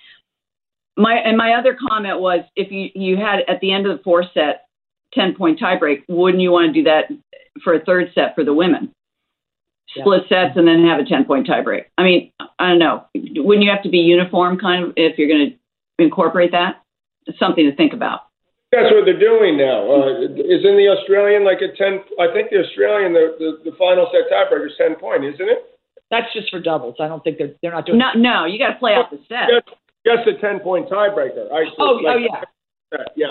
[0.99, 4.03] my and my other comment was if you you had at the end of the
[4.03, 4.67] fourth set
[5.15, 7.05] 10 point tiebreak wouldn't you want to do that
[7.65, 8.93] for a third set for the women
[9.97, 11.85] split sets and then have a 10 point tiebreak.
[11.97, 13.05] I mean, I don't know.
[13.15, 16.83] Wouldn't you have to be uniform kind of if you're going to incorporate that?
[17.27, 18.21] It's something to think about.
[18.71, 19.89] That's what they're doing now.
[19.89, 23.77] Uh, is in the Australian like a 10, I think the Australian, the, the, the
[23.77, 25.65] final set tiebreaker is 10 point, isn't it?
[26.11, 26.97] That's just for doubles.
[27.01, 29.21] I don't think they're, they're not doing No, no, you got to play out the
[29.29, 29.49] set.
[29.49, 31.51] Just, just a 10 point tiebreaker.
[31.53, 32.99] I, oh, like, oh, yeah.
[33.17, 33.27] Yeah.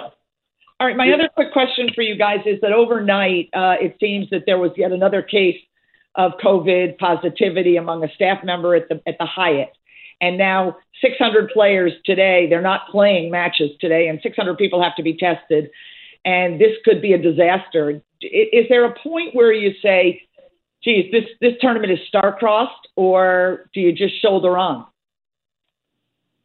[0.79, 0.95] All right.
[0.95, 1.15] My yeah.
[1.15, 4.71] other quick question for you guys is that overnight, uh, it seems that there was
[4.77, 5.57] yet another case
[6.15, 9.71] of COVID positivity among a staff member at the at the Hyatt.
[10.19, 15.03] And now 600 players today, they're not playing matches today, and 600 people have to
[15.03, 15.69] be tested.
[16.25, 18.01] And this could be a disaster.
[18.21, 20.23] Is there a point where you say,
[20.83, 24.87] geez, this, this tournament is star-crossed, or do you just shoulder on?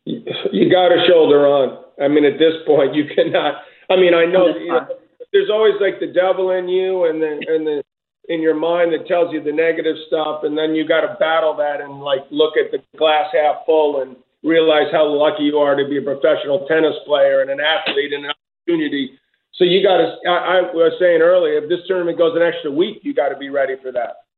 [0.04, 1.84] You got to shoulder on.
[2.02, 3.62] I mean, at this point, you cannot.
[3.88, 4.86] I mean, I know, you know
[5.32, 7.82] there's always like the devil in you and the and the
[8.28, 11.56] in your mind that tells you the negative stuff, and then you got to battle
[11.56, 15.74] that and like look at the glass half full and realize how lucky you are
[15.74, 19.18] to be a professional tennis player and an athlete and an opportunity.
[19.54, 20.16] So you got to.
[20.28, 23.36] I, I was saying earlier, if this tournament goes an extra week, you got to
[23.36, 24.28] be ready for that.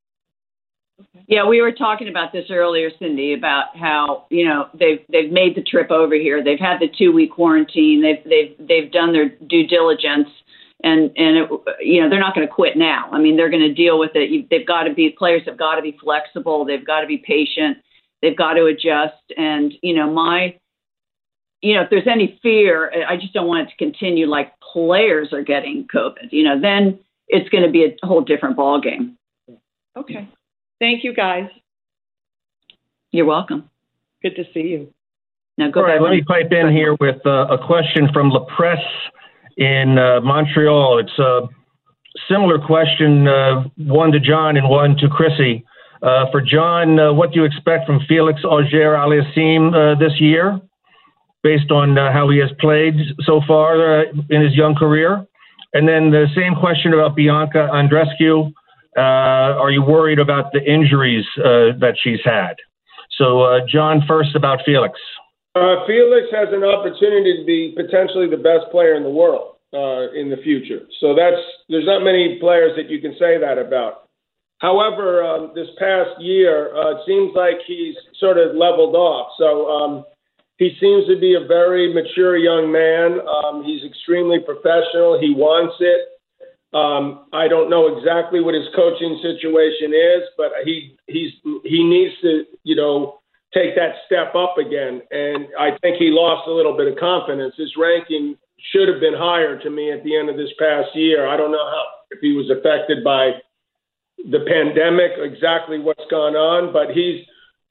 [1.00, 1.20] Mm-hmm.
[1.26, 5.56] Yeah, we were talking about this earlier, Cindy, about how you know they've they've made
[5.56, 6.42] the trip over here.
[6.42, 8.02] They've had the two week quarantine.
[8.02, 10.28] They've they've they've done their due diligence
[10.84, 13.08] and and it, you know they're not going to quit now.
[13.10, 14.30] I mean, they're going to deal with it.
[14.30, 16.64] You, they've got to be players have got to be flexible.
[16.64, 17.78] They've got to be patient.
[18.22, 19.22] They've got to adjust.
[19.36, 20.58] And you know, my
[21.62, 25.32] you know, if there's any fear, I just don't want it to continue like players
[25.32, 26.30] are getting COVID.
[26.30, 29.16] You know, then it's going to be a whole different ball game.
[29.96, 30.28] Okay.
[30.80, 31.48] Thank you, guys.
[33.12, 33.70] You're welcome.
[34.22, 34.92] Good to see you.
[35.56, 36.02] Now go All right, back.
[36.02, 38.78] let me pipe in here with uh, a question from La Presse
[39.56, 40.98] in uh, Montreal.
[40.98, 41.42] It's a
[42.28, 45.64] similar question, uh, one to John and one to Chrissy.
[46.02, 50.60] Uh, for John, uh, what do you expect from Felix Auger Aliassime uh, this year,
[51.42, 52.94] based on uh, how he has played
[53.24, 55.24] so far uh, in his young career?
[55.72, 58.52] And then the same question about Bianca Andrescu.
[58.96, 62.54] Uh, are you worried about the injuries uh, that she's had?
[63.18, 64.98] So, uh, John, first about Felix.
[65.54, 69.56] Felix has an opportunity to be potentially the best player in the world
[70.14, 70.86] in the future.
[71.00, 74.04] So that's there's not many players that you can say that about.
[74.58, 79.32] However, um, this past year, uh, it seems like he's sort of leveled off.
[79.38, 80.04] So um,
[80.56, 83.20] he seems to be a very mature young man.
[83.26, 85.18] Um, he's extremely professional.
[85.20, 86.13] He wants it.
[86.74, 91.30] Um, I don't know exactly what his coaching situation is, but he he's
[91.64, 93.20] he needs to you know
[93.54, 95.00] take that step up again.
[95.12, 97.54] And I think he lost a little bit of confidence.
[97.56, 98.36] His ranking
[98.72, 101.28] should have been higher to me at the end of this past year.
[101.28, 103.32] I don't know how if he was affected by
[104.30, 107.24] the pandemic, exactly what's gone on, but he's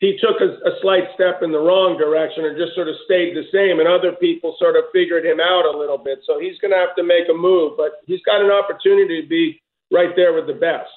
[0.04, 3.36] he took a, a slight step in the wrong direction and just sort of stayed
[3.36, 6.20] the same, and other people sort of figured him out a little bit.
[6.28, 9.28] So he's going to have to make a move, but he's got an opportunity to
[9.28, 10.92] be right there with the best.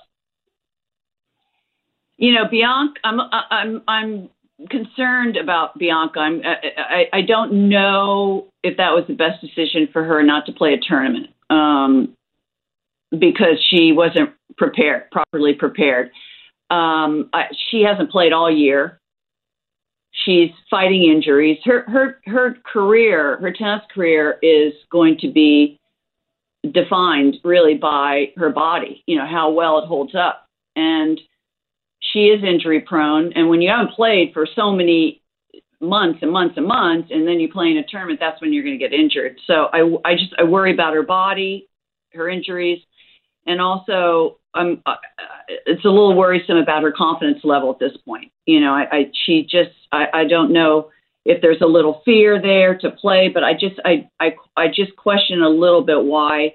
[2.17, 4.29] You know, Bianca, I'm I'm I'm
[4.71, 6.19] concerned about Bianca.
[6.19, 10.53] I'm, I, I don't know if that was the best decision for her not to
[10.53, 12.15] play a tournament um,
[13.11, 16.11] because she wasn't prepared, properly prepared.
[16.71, 19.01] Um, I, she hasn't played all year.
[20.25, 21.59] She's fighting injuries.
[21.65, 25.79] Her her her career, her tennis career, is going to be
[26.73, 29.05] defined really by her body.
[29.07, 31.21] You know how well it holds up, and
[32.01, 33.33] she is injury prone.
[33.35, 35.23] And when you haven't played for so many
[35.81, 38.65] months and months and months, and then you play in a tournament, that's when you're
[38.65, 39.39] going to get injured.
[39.47, 41.69] So I, I just I worry about her body,
[42.15, 42.81] her injuries,
[43.47, 44.95] and also I'm uh,
[45.49, 48.33] it's a little worrisome about her confidence level at this point.
[48.47, 50.91] You know, I, I she just I, I don't know
[51.25, 54.97] if there's a little fear there to play, but I just I I I just
[54.97, 56.55] question a little bit why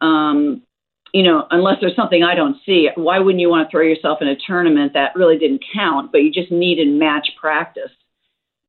[0.00, 0.62] um
[1.12, 4.18] you know, unless there's something I don't see, why wouldn't you want to throw yourself
[4.20, 7.90] in a tournament that really didn't count, but you just needed match practice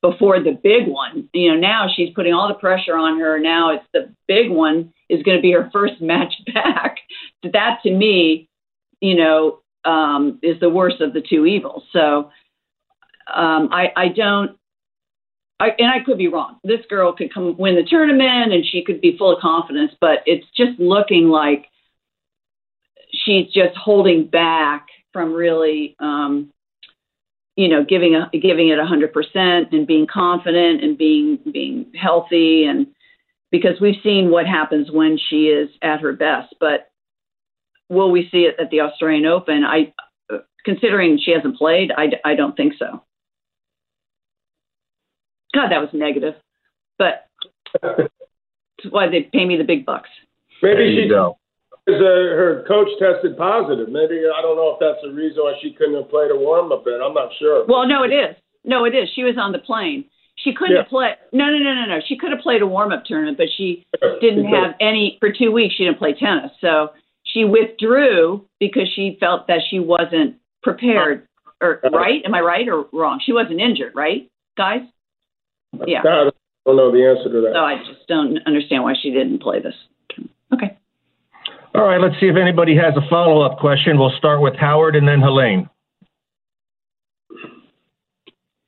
[0.01, 1.29] before the big one?
[1.33, 3.39] You know, now she's putting all the pressure on her.
[3.39, 6.97] Now it's the big one is going to be her first match back.
[7.43, 8.49] That to me,
[9.01, 11.83] you know, um, is the worst of the two evils.
[11.91, 12.31] So
[13.33, 14.57] um, I, I don't.
[15.59, 16.57] I, and I could be wrong.
[16.63, 20.19] This girl could come win the tournament and she could be full of confidence, but
[20.25, 21.67] it's just looking like
[23.11, 26.51] she's just holding back from really, um,
[27.55, 31.91] you know, giving a, giving it a hundred percent and being confident and being being
[31.93, 32.87] healthy and
[33.51, 36.55] because we've seen what happens when she is at her best.
[36.59, 36.90] But
[37.91, 39.63] will we see it at the Australian Open?
[39.63, 39.93] I,
[40.63, 43.03] considering she hasn't played, I, I don't think so.
[45.53, 46.35] God, that was negative,
[46.97, 47.27] but
[47.81, 48.09] that's
[48.89, 50.09] why they pay me the big bucks.
[50.63, 51.37] Maybe you she go.
[51.85, 53.89] Because uh, her coach tested positive.
[53.89, 56.71] Maybe I don't know if that's the reason why she couldn't have played a warm
[56.71, 57.01] up in.
[57.03, 57.65] I'm not sure.
[57.67, 58.35] Well, no, it is.
[58.63, 59.09] No, it is.
[59.13, 60.05] She was on the plane.
[60.37, 60.83] She couldn't Yeah.
[60.83, 61.15] have played.
[61.33, 61.99] No, no, no, no, no.
[62.07, 63.85] She could have played a warm up tournament, but she
[64.21, 65.75] didn't have any for two weeks.
[65.75, 66.91] She didn't play tennis, so
[67.33, 71.27] she withdrew because she felt that she wasn't prepared.
[71.61, 72.21] Or right?
[72.25, 73.21] Am I right or wrong?
[73.23, 74.81] She wasn't injured, right, guys?
[75.85, 75.99] Yeah.
[75.99, 76.29] I
[76.65, 77.51] don't know the answer to that.
[77.53, 79.75] So I just don't understand why she didn't play this.
[80.53, 80.77] Okay.
[81.73, 83.97] All right, let's see if anybody has a follow-up question.
[83.97, 85.69] We'll start with Howard and then Helene.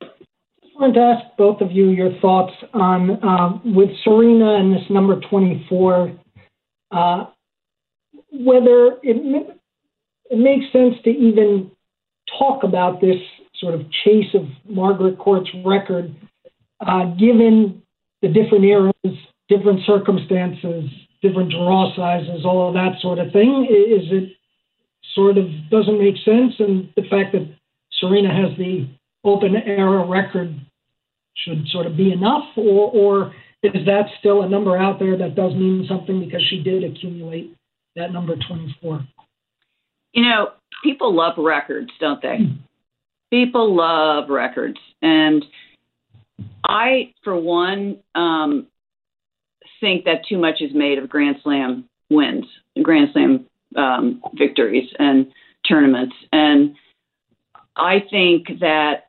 [0.02, 4.82] I wanted to ask both of you your thoughts on um, with Serena and this
[4.90, 6.12] number 24,
[6.90, 7.24] uh,
[8.40, 9.56] whether it
[10.30, 11.70] it makes sense to even
[12.38, 13.20] talk about this
[13.56, 16.14] sort of chase of Margaret Court's record,
[16.80, 17.82] uh, given
[18.22, 18.94] the different eras,
[19.48, 20.90] different circumstances,
[21.22, 23.66] different draw sizes, all of that sort of thing.
[23.70, 24.32] Is it
[25.14, 27.48] sort of doesn't make sense, and the fact that
[28.00, 28.88] Serena has the
[29.22, 30.54] open era record
[31.36, 35.34] should sort of be enough, or, or is that still a number out there that
[35.34, 37.56] does mean something because she did accumulate
[37.96, 39.06] that number 24?
[40.12, 40.48] You know,
[40.82, 42.38] people love records, don't they?
[43.30, 44.78] People love records.
[45.02, 45.44] And
[46.64, 48.68] I, for one, um,
[49.80, 52.46] think that too much is made of Grand Slam wins,
[52.82, 55.26] Grand Slam um, victories, and
[55.68, 56.14] tournaments.
[56.32, 56.74] And
[57.76, 59.08] I think that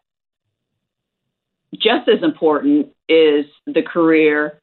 [1.74, 4.60] just as important is the career.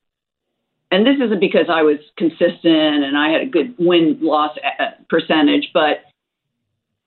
[0.92, 4.90] And this isn't because I was consistent and I had a good win loss uh,
[5.08, 6.04] percentage, but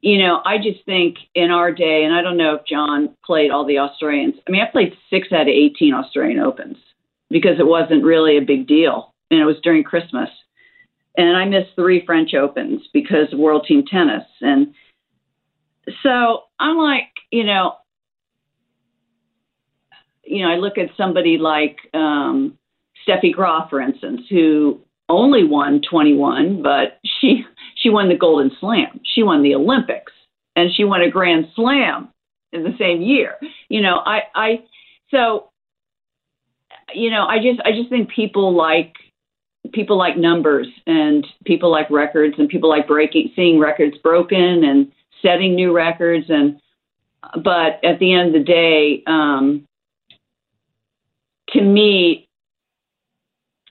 [0.02, 3.52] you know, I just think in our day, and I don't know if John played
[3.52, 4.36] all the Australians.
[4.48, 6.78] I mean, I played six out of 18 Australian Opens
[7.30, 9.14] because it wasn't really a big deal.
[9.32, 10.30] And it was during Christmas.
[11.18, 14.26] And I missed three French Opens because of World Team Tennis.
[14.42, 14.74] And
[16.04, 17.74] so I'm like, you know,
[20.24, 22.58] you know, I look at somebody like um,
[23.08, 24.80] Steffi Graf, for instance, who
[25.10, 27.46] only won 21, but she
[27.76, 30.14] she won the Golden Slam, she won the Olympics,
[30.56, 32.10] and she won a Grand Slam
[32.52, 33.36] in the same year.
[33.70, 34.64] You know, I I
[35.12, 35.50] so
[36.94, 38.96] you know, I just I just think people like
[39.74, 44.92] people like numbers and people like records and people like breaking seeing records broken and
[45.22, 46.60] setting new records and
[47.44, 49.68] but at the end of the day um,
[51.50, 52.25] to me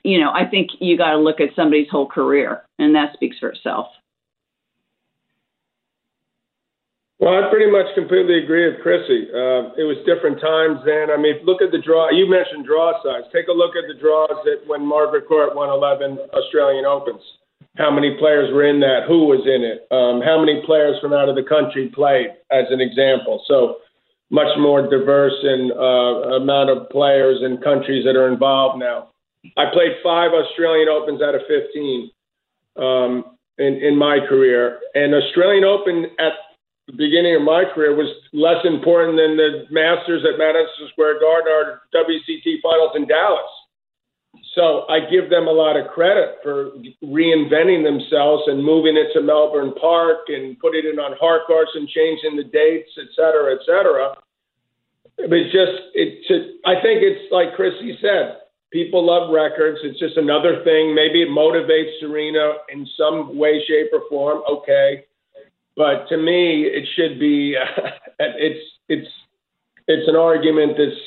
[0.05, 3.38] you know i think you got to look at somebody's whole career and that speaks
[3.38, 3.88] for itself
[7.24, 9.32] Well, I pretty much completely agree with Chrissy.
[9.32, 11.09] Uh, it was different times then.
[11.09, 12.12] I mean, look at the draw.
[12.12, 13.24] You mentioned draw size.
[13.32, 17.24] Take a look at the draws that when Margaret Court won 11 Australian Opens.
[17.80, 19.09] How many players were in that?
[19.09, 19.88] Who was in it?
[19.88, 23.40] Um, how many players from out of the country played, as an example?
[23.48, 23.80] So
[24.28, 29.14] much more diverse in uh, amount of players and countries that are involved now.
[29.57, 32.11] I played five Australian Opens out of 15
[32.76, 34.80] um, in, in my career.
[34.95, 36.32] And Australian Open at
[36.86, 41.49] the beginning of my career was less important than the Masters at Madison Square Garden
[41.49, 43.49] or WCT finals in Dallas.
[44.55, 46.70] So I give them a lot of credit for
[47.03, 51.88] reinventing themselves and moving it to Melbourne Park and putting it on hard courts and
[51.88, 54.14] changing the dates, et cetera, et cetera.
[55.18, 58.43] It's just, it's, I think it's like Chrissy said,
[58.75, 59.79] people love records.
[59.85, 60.95] It's just another thing.
[60.95, 64.43] Maybe it motivates Serena in some way, shape, or form.
[64.51, 65.05] Okay.
[65.77, 67.55] But to me, it should be,
[68.18, 69.09] it's, it's,
[69.87, 71.01] it's an argument that's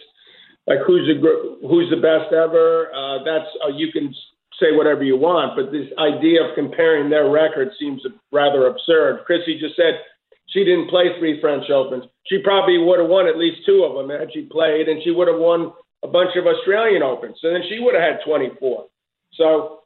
[0.67, 2.91] like who's the who's the best ever.
[2.93, 4.13] Uh, that's uh, you can
[4.59, 8.01] say whatever you want, but this idea of comparing their record seems
[8.31, 9.23] rather absurd.
[9.25, 10.03] Chrissy just said
[10.49, 12.03] she didn't play three French Opens.
[12.27, 15.11] She probably would have won at least two of them had she played, and she
[15.11, 15.71] would have won
[16.07, 17.37] a bunch of Australian Opens.
[17.41, 18.85] So then she would have had 24.
[19.33, 19.81] So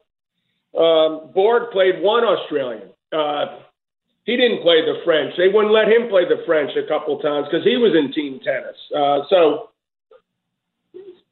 [0.78, 2.90] um, Borg played one Australian.
[3.12, 3.60] Uh,
[4.24, 5.34] he didn't play the French.
[5.38, 8.40] They wouldn't let him play the French a couple times because he was in team
[8.44, 8.78] tennis.
[8.96, 9.70] Uh, so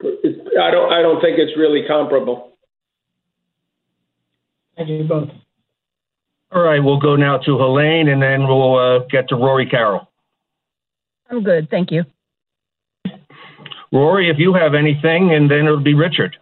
[0.01, 2.53] I don't I don't think it's really comparable.
[4.75, 5.29] Thank you both.
[6.51, 10.09] All right, we'll go now to Helene, and then we'll uh, get to Rory Carroll.
[11.29, 12.05] I'm good, thank you.
[13.91, 16.37] Rory, if you have anything, and then it'll be Richard.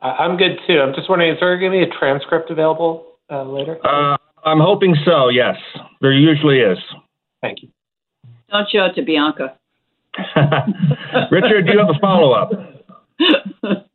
[0.00, 0.80] I'm good too.
[0.80, 3.78] I'm just wondering, is there going to be a transcript available uh, later?
[3.84, 5.28] Uh, I'm hoping so.
[5.28, 5.56] Yes,
[6.02, 6.78] there usually is.
[7.40, 7.70] Thank you.
[8.50, 9.56] don't show it to bianca
[11.30, 12.50] Richard, do you have a follow up?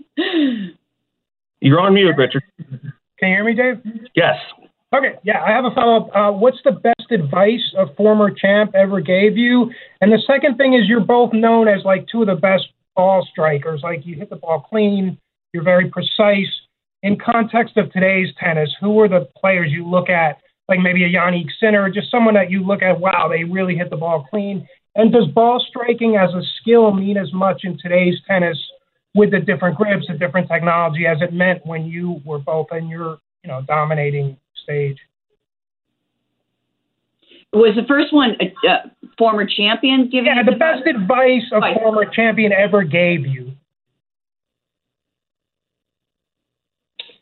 [1.61, 2.43] You're on mute, Richard.
[3.19, 3.81] Can you hear me, Dave?
[4.15, 4.35] Yes.
[4.91, 6.15] Okay, yeah, I have a follow up.
[6.15, 9.69] Uh, what's the best advice a former champ ever gave you?
[10.01, 12.63] And the second thing is, you're both known as like two of the best
[12.95, 13.81] ball strikers.
[13.83, 15.19] Like you hit the ball clean,
[15.53, 16.49] you're very precise.
[17.03, 21.09] In context of today's tennis, who are the players you look at, like maybe a
[21.09, 24.67] Jannik Sinner, just someone that you look at, wow, they really hit the ball clean?
[24.95, 28.57] And does ball striking as a skill mean as much in today's tennis
[29.13, 32.87] with the different grips, the different technology, as it meant when you were both in
[32.87, 34.97] your, you know, dominating stage?
[37.51, 41.77] was the first one a, a former champion giving Yeah, the best advice a Advice.
[41.81, 43.53] former champion ever gave you.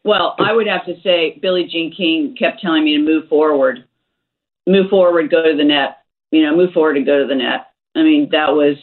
[0.03, 3.85] Well, I would have to say Billie Jean King kept telling me to move forward,
[4.65, 5.97] move forward, go to the net.
[6.31, 7.67] You know, move forward and go to the net.
[7.95, 8.77] I mean, that was.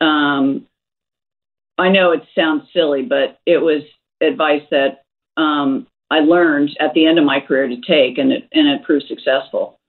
[0.00, 0.66] Um,
[1.78, 3.82] I know it sounds silly, but it was
[4.20, 5.04] advice that
[5.36, 8.84] um, I learned at the end of my career to take, and it and it
[8.84, 9.80] proved successful.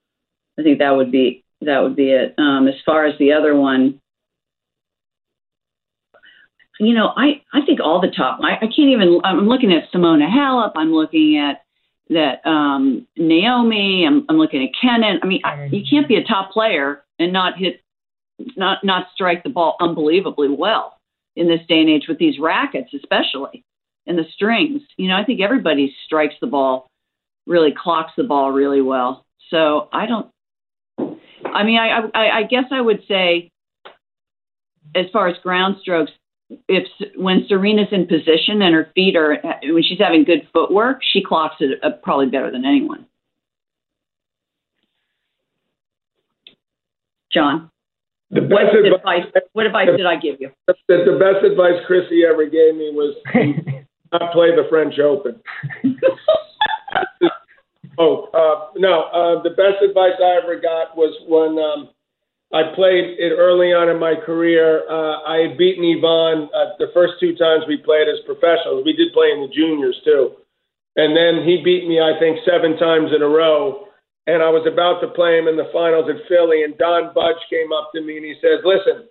[0.57, 2.33] I think that would be that would be it.
[2.39, 4.01] Um, as far as the other one,
[6.79, 9.91] you know, I, I think all the top, I, I can't even, I'm looking at
[9.93, 10.73] Simona Halep.
[10.75, 11.63] I'm looking at
[12.09, 14.05] that um, Naomi.
[14.05, 15.19] I'm, I'm looking at Kenin.
[15.23, 17.81] I mean, I, you can't be a top player and not hit,
[18.57, 20.97] not, not strike the ball unbelievably well
[21.35, 23.63] in this day and age with these rackets, especially
[24.07, 24.81] and the strings.
[24.97, 26.89] You know, I think everybody strikes the ball,
[27.45, 29.25] really clocks the ball really well.
[29.49, 30.27] So I don't.
[31.45, 33.51] I mean, I I, I guess I would say,
[34.95, 36.11] as far as ground strokes,
[36.67, 41.23] if when Serena's in position and her feet are when she's having good footwork, she
[41.23, 43.05] clocks it uh, probably better than anyone.
[47.31, 47.69] John,
[48.31, 49.43] The what best advice?
[49.51, 50.51] What advice did I give you?
[50.67, 53.15] The, the best advice Chrissy ever gave me was
[54.11, 55.39] not play the French Open.
[57.97, 59.03] oh, uh, no.
[59.03, 61.89] Uh, the best advice I ever got was when um,
[62.53, 64.87] I played it early on in my career.
[64.87, 68.85] Uh, I had beaten Ivan uh, the first two times we played as professionals.
[68.85, 70.39] We did play in the juniors too.
[70.95, 73.91] And then he beat me, I think, seven times in a row.
[74.27, 76.63] And I was about to play him in the finals at Philly.
[76.63, 79.09] And Don Budge came up to me and he says, Listen,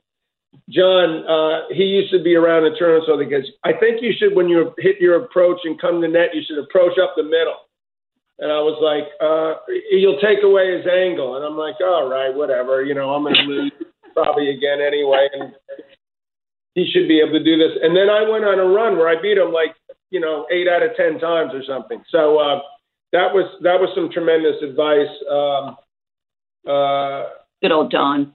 [0.71, 4.35] John, uh, he used to be around the tournament, so because I think you should,
[4.35, 7.57] when you hit your approach and come to net, you should approach up the middle.
[8.39, 11.37] And I was like, uh, you'll take away his angle.
[11.37, 12.83] And I'm like, all right, whatever.
[12.83, 13.73] You know, I'm going to lose
[14.15, 15.29] probably again anyway.
[15.33, 15.55] And
[16.75, 17.79] he should be able to do this.
[17.83, 19.77] And then I went on a run where I beat him like,
[20.11, 22.03] you know, eight out of 10 times or something.
[22.11, 22.61] So uh,
[23.13, 25.15] that was that was some tremendous advice.
[25.31, 25.77] Um,
[26.67, 27.31] uh,
[27.63, 28.35] Good old Don.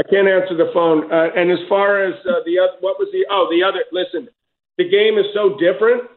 [0.00, 1.12] I can't answer the phone.
[1.12, 3.28] Uh, and as far as uh, the other, what was the?
[3.28, 3.84] Oh, the other.
[3.92, 4.32] Listen,
[4.78, 6.08] the game is so different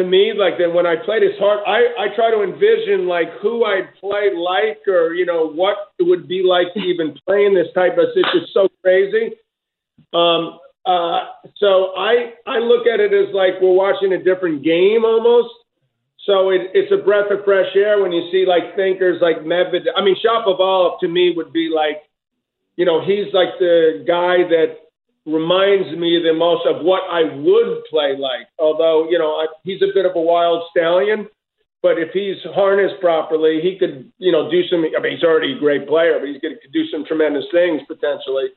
[0.00, 0.32] to me.
[0.32, 1.60] Like than when I played, it's hard.
[1.68, 6.08] I I try to envision like who I'd play like, or you know what it
[6.08, 8.08] would be like to even play in this type of.
[8.16, 9.36] It's just so crazy.
[10.16, 10.56] Um.
[10.88, 11.36] Uh.
[11.60, 15.52] So I I look at it as like we're watching a different game almost.
[16.24, 19.92] So it, it's a breath of fresh air when you see like thinkers like Medvedev.
[19.96, 22.07] I mean, Shop Shapovalov to me would be like
[22.78, 24.86] you know, he's like the guy that
[25.26, 28.46] reminds me the most of what I would play like.
[28.56, 31.26] Although, you know, I, he's a bit of a wild stallion,
[31.82, 34.86] but if he's harnessed properly, he could, you know, do some.
[34.96, 37.82] I mean, he's already a great player, but he's going to do some tremendous things
[37.88, 38.54] potentially.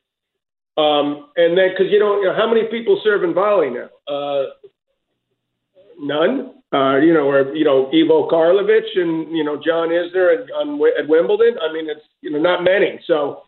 [0.78, 3.90] Um, and then, because you know, you know, how many people serve in volley now?
[4.06, 4.44] Uh,
[5.98, 6.62] none.
[6.72, 10.80] Uh, you know, or you know, Ivo Karlovic and you know John Isner at, on,
[10.98, 11.58] at Wimbledon.
[11.60, 12.98] I mean, it's you know not many.
[13.06, 13.42] So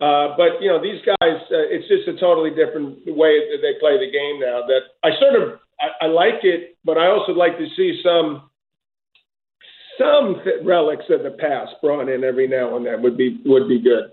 [0.00, 3.78] uh, but you know, these guys, uh, it's just a totally different way that they
[3.78, 4.64] play the game now.
[4.66, 8.50] That I sort of I, I like it, but I also like to see some
[9.98, 13.78] some relics of the past brought in every now and then would be would be
[13.78, 14.12] good.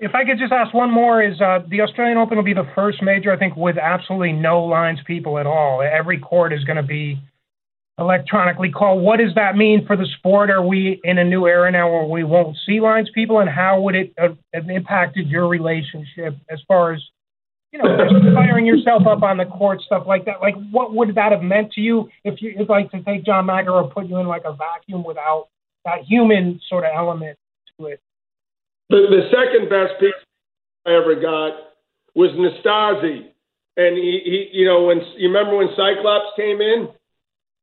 [0.00, 2.68] If I could just ask one more, is uh, the Australian Open will be the
[2.74, 5.82] first major, I think, with absolutely no lines people at all.
[5.82, 7.18] Every court is going to be
[7.98, 9.02] electronically called.
[9.02, 10.50] What does that mean for the sport?
[10.50, 13.80] Are we in a new era now where we won't see lines people, and how
[13.80, 17.02] would it uh, have impacted your relationship as far as
[17.72, 17.84] you know,
[18.34, 20.40] firing yourself up on the court, stuff like that?
[20.40, 23.46] Like, what would that have meant to you if you if like to take John
[23.46, 25.48] McEnroe, put you in like a vacuum without
[25.84, 27.36] that human sort of element
[27.78, 28.00] to it?
[28.90, 30.14] The, the second best piece
[30.86, 31.52] I ever got
[32.14, 33.30] was Nastase.
[33.76, 36.88] And he, he, you know, when you remember when Cyclops came in,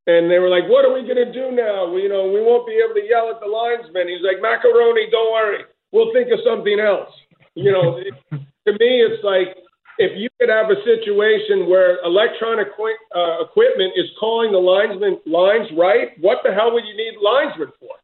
[0.08, 1.90] and they were like, "What are we going to do now?
[1.90, 5.10] We, you know, we won't be able to yell at the linesman." He's like, "Macaroni,
[5.10, 7.10] don't worry, we'll think of something else."
[7.56, 7.98] You know,
[8.32, 9.58] to me, it's like
[9.98, 15.72] if you could have a situation where electronic uh, equipment is calling the linesman lines
[15.78, 17.96] right, what the hell would you need linesmen for?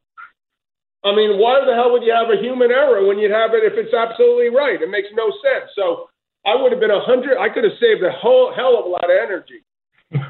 [1.04, 3.66] I mean, why the hell would you have a human error when you'd have it
[3.66, 4.82] if it's absolutely right?
[4.82, 5.74] It makes no sense.
[5.76, 6.08] So
[6.46, 7.38] I would have been a hundred.
[7.38, 9.66] I could have saved a whole hell of a lot of energy.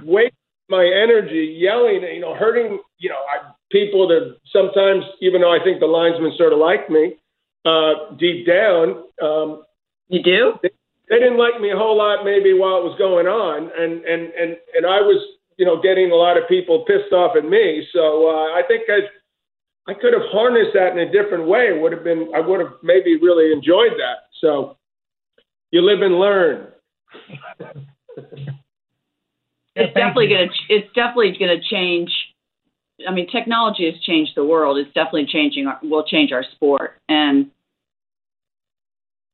[0.03, 0.33] Wait
[0.71, 5.61] my energy yelling, you know, hurting, you know, I, people that sometimes, even though I
[5.63, 7.17] think the linesmen sort of like me,
[7.65, 9.63] uh, deep down, um,
[10.07, 10.53] you do.
[10.63, 10.71] They,
[11.09, 14.31] they didn't like me a whole lot, maybe while it was going on, and and
[14.33, 15.19] and and I was,
[15.57, 17.85] you know, getting a lot of people pissed off at me.
[17.93, 18.99] So uh, I think I.
[19.87, 21.61] I could have harnessed that in a different way.
[21.61, 24.29] It would have been, I would have maybe really enjoyed that.
[24.39, 24.77] So
[25.71, 26.67] you live and learn.
[29.75, 32.11] it's definitely going to it's definitely going to change
[33.07, 34.77] i mean technology has changed the world.
[34.77, 36.99] It's definitely changing our, will change our sport.
[37.09, 37.51] And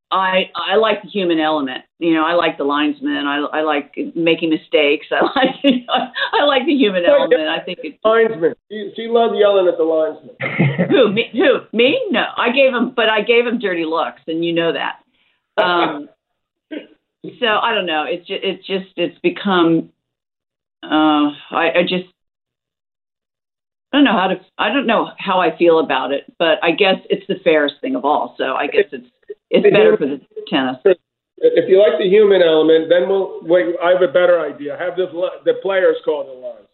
[0.10, 1.84] i i like the human element.
[2.00, 3.26] You know i like the linesman.
[3.28, 5.08] I i like making mistakes.
[5.12, 7.48] I like you know, i like the human element.
[7.48, 8.54] i think it's linesman.
[8.72, 10.36] She, she loved yelling at the linesman.
[10.90, 12.00] Who me who me?
[12.12, 12.24] No.
[12.38, 15.02] I gave him but i gave him dirty looks and you know that.
[15.62, 16.10] Um
[17.40, 18.06] so I don't know.
[18.08, 19.90] It's just, it's just, it's become,
[20.84, 22.06] uh, I, I just,
[23.94, 26.72] I don't know how to, I don't know how I feel about it, but I
[26.72, 28.36] guess it's the fairest thing of all.
[28.38, 29.08] So I guess it's,
[29.50, 30.20] it's better for the
[30.50, 30.78] tennis.
[31.40, 34.76] If you like the human element, then we'll, wait, I have a better idea.
[34.78, 35.08] Have the,
[35.46, 36.68] the players call the lines.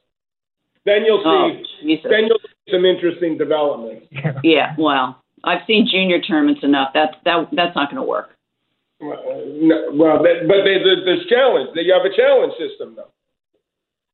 [0.85, 1.51] Then you'll Oh,
[1.81, 2.05] see, Jesus.
[2.09, 4.07] then you'll see some interesting developments.
[4.43, 6.89] Yeah, well, I've seen junior tournaments enough.
[6.93, 8.31] That's, that, that's not going to work.
[8.99, 11.69] Well, no, well, they- but they, there- there's challenge.
[11.75, 13.11] You have a challenge system though.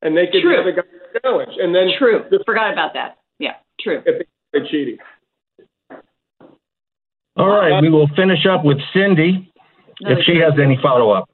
[0.02, 0.56] And they could True.
[0.56, 0.82] have a guy
[1.22, 2.24] challenge and then True.
[2.46, 3.18] Forgot about that.
[3.38, 4.02] Yeah, true.
[4.06, 4.98] if they're cheating.
[7.36, 9.50] All right, we will finish up with Cindy
[10.00, 11.28] if she has any follow-up.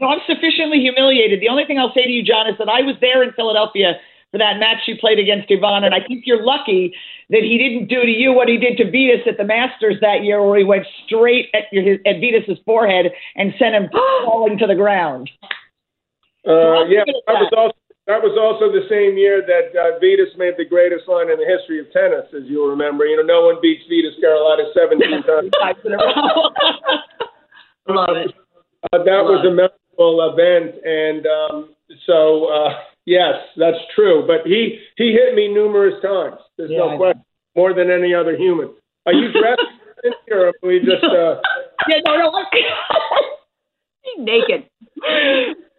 [0.00, 1.40] no, I'm sufficiently humiliated.
[1.40, 3.94] The only thing I'll say to you, John, is that I was there in Philadelphia
[4.30, 6.94] for that match you played against Ivan, and I think you're lucky
[7.30, 10.24] that he didn't do to you what he did to Vitas at the Masters that
[10.24, 13.06] year, where he went straight at your at Vitas's forehead
[13.36, 13.88] and sent him
[14.24, 15.30] falling to the ground.
[16.46, 17.74] Uh, yeah, that was also,
[18.06, 21.44] that was also the same year that uh, Vitas made the greatest line in the
[21.46, 23.04] history of tennis, as you'll remember.
[23.04, 25.50] You know, no one beats Vitas Gerulaitis 17 times.
[25.84, 25.92] In.
[27.94, 28.30] Love it.
[28.92, 31.74] Uh, that was a memorable event, and um,
[32.06, 32.70] so uh,
[33.06, 34.24] yes, that's true.
[34.26, 36.36] But he he hit me numerous times.
[36.56, 36.98] There's Yeah, I no know.
[36.98, 37.24] question,
[37.56, 38.70] more than any other human.
[39.06, 39.62] Are you dressed,
[40.30, 41.02] or are we just?
[41.02, 41.40] Uh,
[41.88, 42.44] yeah, no, no.
[44.02, 44.68] He's naked.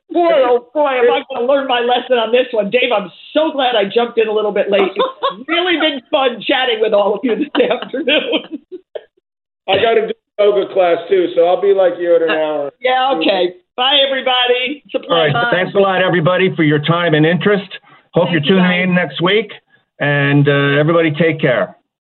[0.09, 2.69] Boy, oh boy, am I going to learn my lesson on this one.
[2.69, 4.87] Dave, I'm so glad I jumped in a little bit late.
[4.95, 8.63] It's really been fun chatting with all of you this afternoon.
[9.67, 12.71] I got to do yoga class too, so I'll be like you in an hour.
[12.79, 13.57] yeah, okay.
[13.75, 14.81] Bye, everybody.
[14.85, 15.47] It's a All right, pleasure.
[15.51, 17.69] thanks a lot, everybody, for your time and interest.
[18.13, 18.83] Hope Thank you're tuning guys.
[18.87, 19.51] in next week,
[19.99, 21.76] and uh, everybody take care.